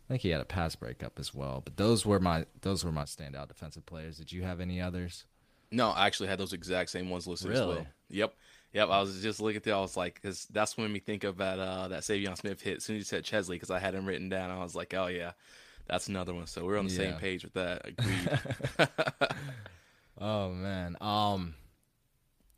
I 0.08 0.12
think 0.12 0.22
he 0.22 0.30
had 0.30 0.40
a 0.40 0.44
pass 0.44 0.76
breakup 0.76 1.18
as 1.18 1.34
well. 1.34 1.62
But 1.64 1.76
those 1.76 2.06
were 2.06 2.20
my 2.20 2.46
those 2.60 2.84
were 2.84 2.92
my 2.92 3.04
standout 3.04 3.48
defensive 3.48 3.86
players. 3.86 4.18
Did 4.18 4.32
you 4.32 4.42
have 4.42 4.60
any 4.60 4.80
others? 4.80 5.24
No, 5.72 5.90
I 5.90 6.06
actually 6.06 6.28
had 6.28 6.38
those 6.38 6.52
exact 6.52 6.90
same 6.90 7.10
ones 7.10 7.26
listed 7.26 7.50
really? 7.50 7.60
as 7.60 7.66
well. 7.66 7.86
Yep. 8.10 8.34
Yep, 8.72 8.90
I 8.90 9.00
was 9.00 9.22
just 9.22 9.40
looking 9.40 9.56
at 9.56 9.62
that. 9.62 9.72
I 9.72 9.80
was 9.80 9.96
like, 9.96 10.20
because 10.20 10.46
that's 10.50 10.76
when 10.76 10.92
me 10.92 10.98
think 10.98 11.24
of 11.24 11.38
that 11.38 11.58
uh, 11.58 11.88
that 11.88 12.02
Saivion 12.02 12.36
Smith 12.36 12.60
hit. 12.60 12.78
As 12.78 12.84
soon 12.84 12.96
as 12.96 13.00
you 13.00 13.04
said 13.04 13.24
Chesley, 13.24 13.56
because 13.56 13.70
I 13.70 13.78
had 13.78 13.94
him 13.94 14.04
written 14.04 14.28
down, 14.28 14.50
I 14.50 14.62
was 14.62 14.74
like, 14.74 14.92
oh 14.92 15.06
yeah, 15.06 15.32
that's 15.86 16.08
another 16.08 16.34
one. 16.34 16.46
So 16.46 16.64
we're 16.64 16.78
on 16.78 16.86
the 16.86 16.92
yeah. 16.92 16.98
same 16.98 17.14
page 17.14 17.42
with 17.42 17.54
that. 17.54 17.86
Agreed. 17.86 18.38
Oh 20.20 20.50
man. 20.50 20.96
Um 21.00 21.54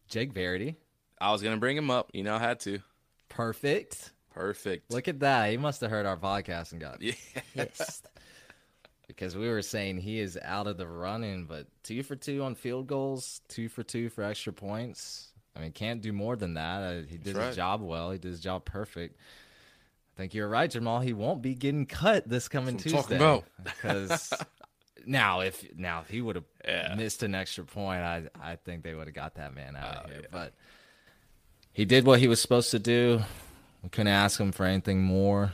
Jake 0.09 0.33
Verity. 0.33 0.77
I 1.21 1.33
was 1.33 1.43
gonna 1.43 1.57
bring 1.57 1.77
him 1.77 1.91
up. 1.91 2.11
You 2.13 2.23
know 2.23 2.35
I 2.35 2.39
had 2.39 2.61
to. 2.61 2.81
Perfect. 3.29 4.13
Perfect. 4.35 4.91
Look 4.93 5.09
at 5.09 5.21
that. 5.21 5.51
He 5.51 5.57
must 5.57 5.81
have 5.81 5.91
heard 5.91 6.07
our 6.07 6.17
podcast 6.17 6.73
and 6.73 6.81
got 6.81 7.03
yeah. 7.03 7.13
pissed. 7.55 8.07
because 9.09 9.37
we 9.37 9.49
were 9.49 9.63
saying 9.63 9.99
he 9.99 10.21
is 10.21 10.39
out 10.45 10.69
of 10.69 10.77
the 10.77 10.87
running, 10.87 11.47
but 11.47 11.67
two 11.83 12.03
for 12.03 12.15
two 12.15 12.43
on 12.45 12.55
field 12.55 12.87
goals, 12.87 13.41
two 13.49 13.69
for 13.69 13.83
two 13.83 14.09
for 14.09 14.23
extra 14.23 14.53
points. 14.53 15.33
I 15.57 15.61
mean, 15.61 15.73
can't 15.73 16.01
do 16.01 16.13
more 16.13 16.37
than 16.37 16.55
that. 16.55 16.83
Uh, 16.83 17.03
he 17.09 17.17
did 17.17 17.37
his 17.37 17.57
job 17.57 17.81
well. 17.81 18.13
He 18.13 18.19
did 18.19 18.29
his 18.29 18.41
job 18.41 18.65
perfect. 18.65 19.17
I 20.15 20.17
think 20.17 20.35
you're 20.35 20.49
right, 20.49 20.71
Jamal. 20.71 21.01
He 21.01 21.13
won't 21.13 21.43
be 21.43 21.55
getting 21.55 21.87
cut 21.87 22.29
this 22.29 22.49
coming 22.49 22.77
Tuesday 22.77 23.43
because 23.65 24.33
now 25.09 25.41
if 25.41 25.65
now 25.77 26.01
if 26.01 26.09
he 26.09 26.21
would 26.21 26.37
have 26.37 26.45
yeah. 26.65 26.95
missed 26.97 27.23
an 27.23 27.35
extra 27.35 27.65
point, 27.65 28.03
I 28.03 28.25
I 28.41 28.57
think 28.57 28.85
they 28.85 28.95
would 28.95 29.07
have 29.07 29.15
got 29.15 29.35
that 29.37 29.55
man 29.55 29.75
out 29.75 29.97
oh, 29.97 30.05
of 30.05 30.11
here. 30.11 30.21
Yeah. 30.23 30.29
But 30.31 30.55
he 31.73 31.85
did 31.85 32.05
what 32.05 32.21
he 32.21 32.29
was 32.29 32.41
supposed 32.41 32.71
to 32.73 32.79
do. 32.79 33.23
We 33.83 33.89
couldn't 33.89 34.09
ask 34.09 34.39
him 34.39 34.53
for 34.53 34.67
anything 34.67 35.03
more. 35.03 35.53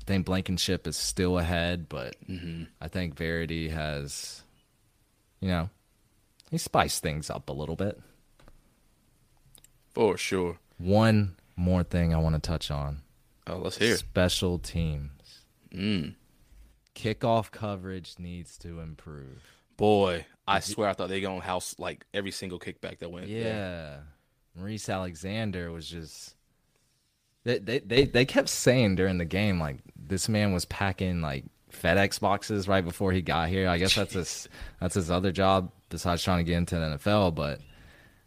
I 0.00 0.04
think 0.06 0.26
Blankenship 0.26 0.86
is 0.86 0.96
still 0.96 1.38
ahead, 1.38 1.88
but 1.88 2.16
mm-hmm. 2.28 2.64
I 2.80 2.88
think 2.88 3.16
Verity 3.16 3.68
has, 3.68 4.42
you 5.40 5.48
know, 5.48 5.68
he 6.50 6.58
spiced 6.58 7.02
things 7.02 7.30
up 7.30 7.48
a 7.48 7.52
little 7.52 7.76
bit. 7.76 8.00
For 9.94 10.16
sure. 10.16 10.58
One 10.78 11.36
more 11.56 11.82
thing 11.82 12.14
I 12.14 12.18
want 12.18 12.36
to 12.36 12.40
touch 12.40 12.70
on. 12.70 13.02
Oh, 13.46 13.58
let's 13.58 13.76
hear. 13.76 13.96
Special 13.96 14.58
teams. 14.58 15.10
Mm 15.72 16.14
kickoff 17.00 17.50
coverage 17.50 18.16
needs 18.18 18.58
to 18.58 18.80
improve. 18.80 19.42
Boy, 19.76 20.26
I 20.46 20.60
swear 20.60 20.88
I 20.88 20.92
thought 20.92 21.08
they 21.08 21.20
going 21.20 21.40
to 21.40 21.46
house 21.46 21.74
like 21.78 22.04
every 22.12 22.30
single 22.30 22.58
kickback 22.58 22.98
that 22.98 23.10
went. 23.10 23.28
Yeah, 23.28 23.42
there. 23.42 24.02
Maurice 24.56 24.88
Alexander 24.88 25.70
was 25.70 25.88
just. 25.88 26.34
They, 27.44 27.58
they 27.58 27.78
they 27.78 28.04
they 28.04 28.26
kept 28.26 28.50
saying 28.50 28.96
during 28.96 29.16
the 29.16 29.24
game 29.24 29.58
like 29.58 29.78
this 29.96 30.28
man 30.28 30.52
was 30.52 30.66
packing 30.66 31.22
like 31.22 31.46
FedEx 31.72 32.20
boxes 32.20 32.68
right 32.68 32.84
before 32.84 33.12
he 33.12 33.22
got 33.22 33.48
here. 33.48 33.66
I 33.66 33.78
guess 33.78 33.94
that's 33.94 34.12
his 34.12 34.48
that's 34.78 34.94
his 34.94 35.10
other 35.10 35.32
job 35.32 35.72
besides 35.88 36.22
trying 36.22 36.38
to 36.38 36.44
get 36.44 36.58
into 36.58 36.74
the 36.74 36.98
NFL. 36.98 37.34
But 37.34 37.60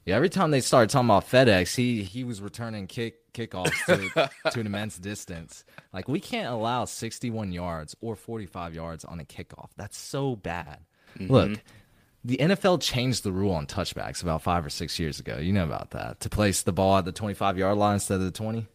yeah, 0.06 0.16
every 0.16 0.30
time 0.30 0.52
they 0.52 0.62
started 0.62 0.90
talking 0.90 1.08
about 1.08 1.28
FedEx, 1.28 1.76
he 1.76 2.04
he 2.04 2.24
was 2.24 2.42
returning 2.42 2.88
kick 2.88 3.34
kickoffs 3.34 3.74
to, 3.86 4.30
to 4.52 4.60
an 4.60 4.66
immense 4.66 4.98
distance. 4.98 5.64
Like 5.94 6.08
we 6.08 6.20
can't 6.20 6.48
allow 6.48 6.86
61 6.86 7.52
yards 7.52 7.96
or 8.02 8.16
45 8.16 8.76
yards 8.76 9.06
on 9.06 9.20
a 9.20 9.26
kickoff. 9.26 9.70
That's 9.78 9.98
so 9.98 10.36
bad. 10.36 10.80
Mm-hmm. 11.18 11.32
Look, 11.32 11.60
the 12.24 12.38
NFL 12.38 12.82
changed 12.82 13.24
the 13.24 13.32
rule 13.32 13.54
on 13.54 13.66
touchbacks 13.66 14.22
about 14.22 14.42
five 14.42 14.66
or 14.66 14.70
six 14.70 15.00
years 15.00 15.20
ago. 15.20 15.38
You 15.38 15.54
know 15.54 15.64
about 15.64 15.92
that 15.92 16.20
to 16.22 16.30
place 16.30 16.64
the 16.64 16.74
ball 16.74 16.98
at 16.98 17.06
the 17.06 17.12
25 17.12 17.58
yard 17.58 17.78
line 17.78 17.96
instead 17.96 18.16
of 18.16 18.26
the 18.26 18.32
20. 18.32 18.68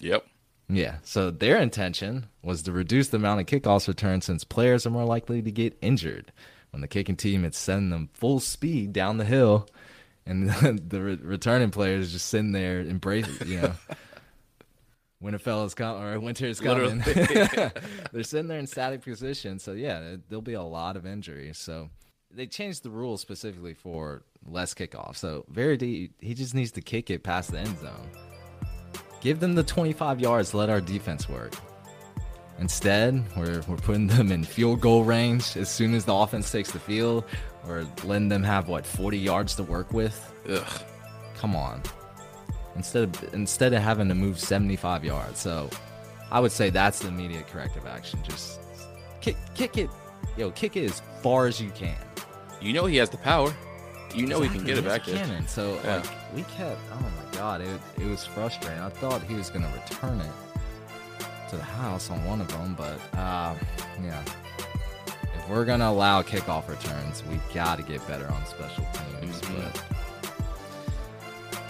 Yep. 0.00 0.26
Yeah. 0.68 0.96
So 1.02 1.30
their 1.30 1.58
intention 1.58 2.26
was 2.42 2.62
to 2.62 2.72
reduce 2.72 3.08
the 3.08 3.18
amount 3.18 3.40
of 3.40 3.46
kickoffs 3.46 3.88
returned 3.88 4.24
since 4.24 4.44
players 4.44 4.86
are 4.86 4.90
more 4.90 5.04
likely 5.04 5.42
to 5.42 5.50
get 5.50 5.76
injured 5.80 6.32
when 6.70 6.80
the 6.80 6.88
kicking 6.88 7.16
team 7.16 7.44
is 7.44 7.56
sending 7.56 7.90
them 7.90 8.08
full 8.12 8.40
speed 8.40 8.92
down 8.92 9.18
the 9.18 9.24
hill 9.24 9.68
and 10.26 10.48
the 10.88 11.02
re- 11.02 11.20
returning 11.22 11.70
players 11.70 12.12
just 12.12 12.28
sitting 12.28 12.52
there 12.52 12.80
embracing, 12.80 13.48
you 13.48 13.62
know. 13.62 13.72
Winter 15.20 15.64
is 15.64 15.72
coming, 15.72 16.02
or 16.02 16.20
winter 16.20 16.44
is 16.44 16.60
coming. 16.60 16.98
They're 18.12 18.22
sitting 18.24 18.46
there 18.46 18.58
in 18.58 18.66
static 18.66 19.00
position, 19.00 19.58
so 19.58 19.72
yeah, 19.72 20.16
there'll 20.28 20.42
be 20.42 20.52
a 20.52 20.62
lot 20.62 20.98
of 20.98 21.06
injuries. 21.06 21.56
So 21.56 21.88
they 22.30 22.46
changed 22.46 22.82
the 22.82 22.90
rules 22.90 23.22
specifically 23.22 23.72
for 23.72 24.22
less 24.44 24.74
kickoff. 24.74 25.16
So 25.16 25.46
Verity, 25.48 26.10
he 26.18 26.34
just 26.34 26.54
needs 26.54 26.72
to 26.72 26.82
kick 26.82 27.08
it 27.08 27.22
past 27.22 27.52
the 27.52 27.60
end 27.60 27.78
zone. 27.78 28.10
Give 29.22 29.40
them 29.40 29.54
the 29.54 29.62
25 29.62 30.20
yards. 30.20 30.52
Let 30.52 30.68
our 30.68 30.82
defense 30.82 31.26
work. 31.26 31.54
Instead, 32.58 33.24
we're, 33.34 33.62
we're 33.66 33.76
putting 33.76 34.06
them 34.06 34.30
in 34.30 34.44
field 34.44 34.82
goal 34.82 35.04
range 35.04 35.56
as 35.56 35.70
soon 35.70 35.94
as 35.94 36.04
the 36.04 36.14
offense 36.14 36.52
takes 36.52 36.70
the 36.70 36.78
field, 36.78 37.24
or 37.68 37.86
letting 38.04 38.28
them 38.28 38.42
have 38.42 38.68
what 38.68 38.84
40 38.86 39.18
yards 39.18 39.54
to 39.56 39.62
work 39.62 39.92
with. 39.92 40.32
Ugh. 40.48 40.82
Come 41.36 41.54
on. 41.56 41.82
Instead 42.76 43.04
of 43.04 43.34
instead 43.34 43.72
of 43.72 43.82
having 43.82 44.08
to 44.08 44.14
move 44.14 44.38
75 44.40 45.04
yards, 45.04 45.38
so 45.38 45.70
I 46.30 46.40
would 46.40 46.50
say 46.52 46.70
that's 46.70 46.98
the 47.00 47.08
immediate 47.08 47.46
corrective 47.46 47.86
action. 47.86 48.18
Just 48.24 48.58
kick 49.20 49.36
kick 49.54 49.78
it, 49.78 49.88
yo, 50.36 50.50
kick 50.50 50.76
it 50.76 50.84
as 50.90 51.00
far 51.22 51.46
as 51.46 51.60
you 51.60 51.70
can. 51.70 51.96
You 52.60 52.72
know 52.72 52.86
he 52.86 52.96
has 52.96 53.10
the 53.10 53.18
power. 53.18 53.54
You 54.14 54.26
know 54.26 54.42
Exactly, 54.42 54.48
he 54.48 54.54
can 54.58 54.66
get 54.66 54.78
it 54.78 54.84
back 54.84 55.04
cannon. 55.04 55.46
So 55.46 55.78
Yeah. 55.84 55.96
like 55.96 56.06
we 56.34 56.42
kept. 56.42 56.78
Oh 56.92 57.00
my 57.00 57.36
god, 57.38 57.60
it 57.60 57.80
it 57.98 58.06
was 58.06 58.24
frustrating. 58.24 58.80
I 58.80 58.88
thought 58.88 59.22
he 59.22 59.34
was 59.34 59.50
gonna 59.50 59.70
return 59.84 60.20
it 60.20 60.32
to 61.50 61.56
the 61.56 61.62
house 61.62 62.10
on 62.10 62.24
one 62.24 62.40
of 62.40 62.48
them, 62.48 62.74
but 62.76 62.94
um, 63.18 63.56
yeah. 64.02 64.22
We're 65.48 65.64
gonna 65.64 65.88
allow 65.90 66.22
kickoff 66.22 66.68
returns, 66.68 67.22
we 67.30 67.38
got 67.52 67.76
to 67.78 67.82
get 67.84 68.06
better 68.08 68.26
on 68.30 68.46
special 68.46 68.86
teams. 69.20 69.40
Mhm. 69.42 69.62
But 69.62 69.82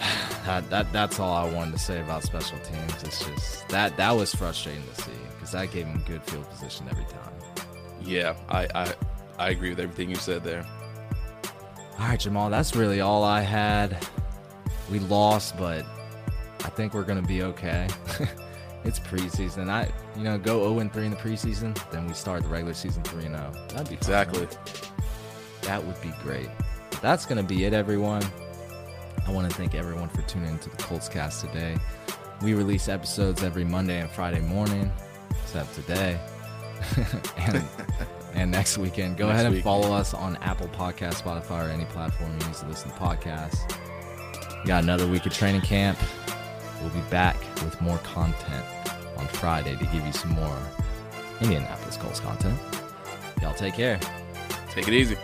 that, 0.47 0.71
that 0.71 0.93
that's 0.93 1.19
all 1.19 1.33
I 1.35 1.51
wanted 1.53 1.73
to 1.73 1.79
say 1.79 2.01
about 2.01 2.23
special 2.23 2.59
teams. 2.61 3.03
It's 3.03 3.25
just 3.25 3.69
that 3.69 3.97
that 3.97 4.13
was 4.13 4.35
frustrating 4.35 4.83
to 4.95 5.03
see 5.03 5.11
because 5.35 5.53
that 5.53 5.73
gave 5.73 5.87
him 5.87 6.03
good 6.07 6.23
field 6.25 6.49
position 6.51 6.87
every 6.91 7.05
time. 7.05 7.33
Yeah, 8.03 8.35
I, 8.49 8.69
I 8.75 8.95
I 9.39 9.51
agree 9.51 9.71
with 9.71 9.81
everything 9.81 10.11
you 10.11 10.17
said 10.17 10.45
there. 10.45 10.65
All 11.99 12.07
right, 12.09 12.19
Jamal, 12.21 12.51
that's 12.51 12.77
really 12.77 13.01
all 13.01 13.25
I 13.25 13.41
had. 13.41 14.07
We 14.91 14.99
lost, 15.01 15.57
but 15.57 15.85
I 16.61 16.69
think 16.71 16.93
we're 16.95 17.05
gonna 17.05 17.23
be 17.23 17.43
okay. 17.43 17.89
it's 18.85 19.01
preseason. 19.01 19.69
I, 19.71 19.91
you 20.17 20.25
know, 20.25 20.39
go 20.39 20.61
0 20.69 20.79
and 20.81 20.93
3 20.93 21.07
in 21.07 21.11
the 21.11 21.17
preseason, 21.17 21.75
then 21.91 22.07
we 22.07 22.13
start 22.15 22.43
the 22.43 22.49
regular 22.49 22.75
season 22.75 23.03
3 23.05 23.25
and 23.27 23.37
0. 23.37 23.53
That'd 23.71 23.89
be 23.89 23.95
Exactly. 23.95 24.41
right? 24.47 24.91
That 25.63 25.85
would 25.85 26.01
be 26.03 26.13
great. 26.23 26.49
That's 27.01 27.27
gonna 27.27 27.43
be 27.43 27.65
it, 27.65 27.73
everyone. 27.73 28.23
I 29.27 29.31
want 29.31 29.51
to 29.51 29.57
thank 29.57 29.75
everyone 29.75 30.09
for 30.11 30.21
tuning 30.23 30.51
into 30.51 30.69
the 30.71 30.77
Colts 30.77 31.09
Cast 31.09 31.41
today. 31.47 31.77
We 32.43 32.53
release 32.55 32.89
episodes 32.89 33.43
every 33.43 33.65
Monday 33.65 34.01
and 34.01 34.11
Friday 34.11 34.41
morning, 34.41 34.93
except 35.43 35.75
today. 35.75 36.21
and 37.39 37.65
and 38.35 38.51
next 38.51 38.77
weekend. 38.77 39.17
Go 39.17 39.27
Next 39.29 39.35
ahead 39.35 39.47
and 39.47 39.55
week. 39.55 39.65
follow 39.65 39.93
us 39.95 40.13
on 40.13 40.37
Apple 40.39 40.69
Podcast, 40.69 41.23
Spotify, 41.23 41.67
or 41.67 41.71
any 41.71 41.85
platform 41.87 42.37
you 42.41 42.47
use 42.49 42.61
to 42.61 42.67
listen 42.67 42.91
to 42.91 42.97
podcasts. 42.97 43.61
We 44.63 44.69
got 44.69 44.83
another 44.83 45.07
week 45.07 45.25
of 45.25 45.33
training 45.33 45.61
camp. 45.63 45.99
We'll 46.83 46.91
be 46.91 47.01
back 47.11 47.37
with 47.65 47.81
more 47.81 47.99
content 47.99 48.65
on 49.19 49.27
Friday 49.27 49.77
to 49.77 49.85
give 49.87 50.05
you 50.07 50.13
some 50.13 50.31
more 50.33 50.59
Indianapolis 51.41 51.97
Colts 51.97 52.21
content. 52.21 52.59
Y'all 53.43 53.55
take 53.55 53.75
care. 53.75 53.99
Take 54.71 54.89
it 54.89 54.95
easy. 54.95 55.17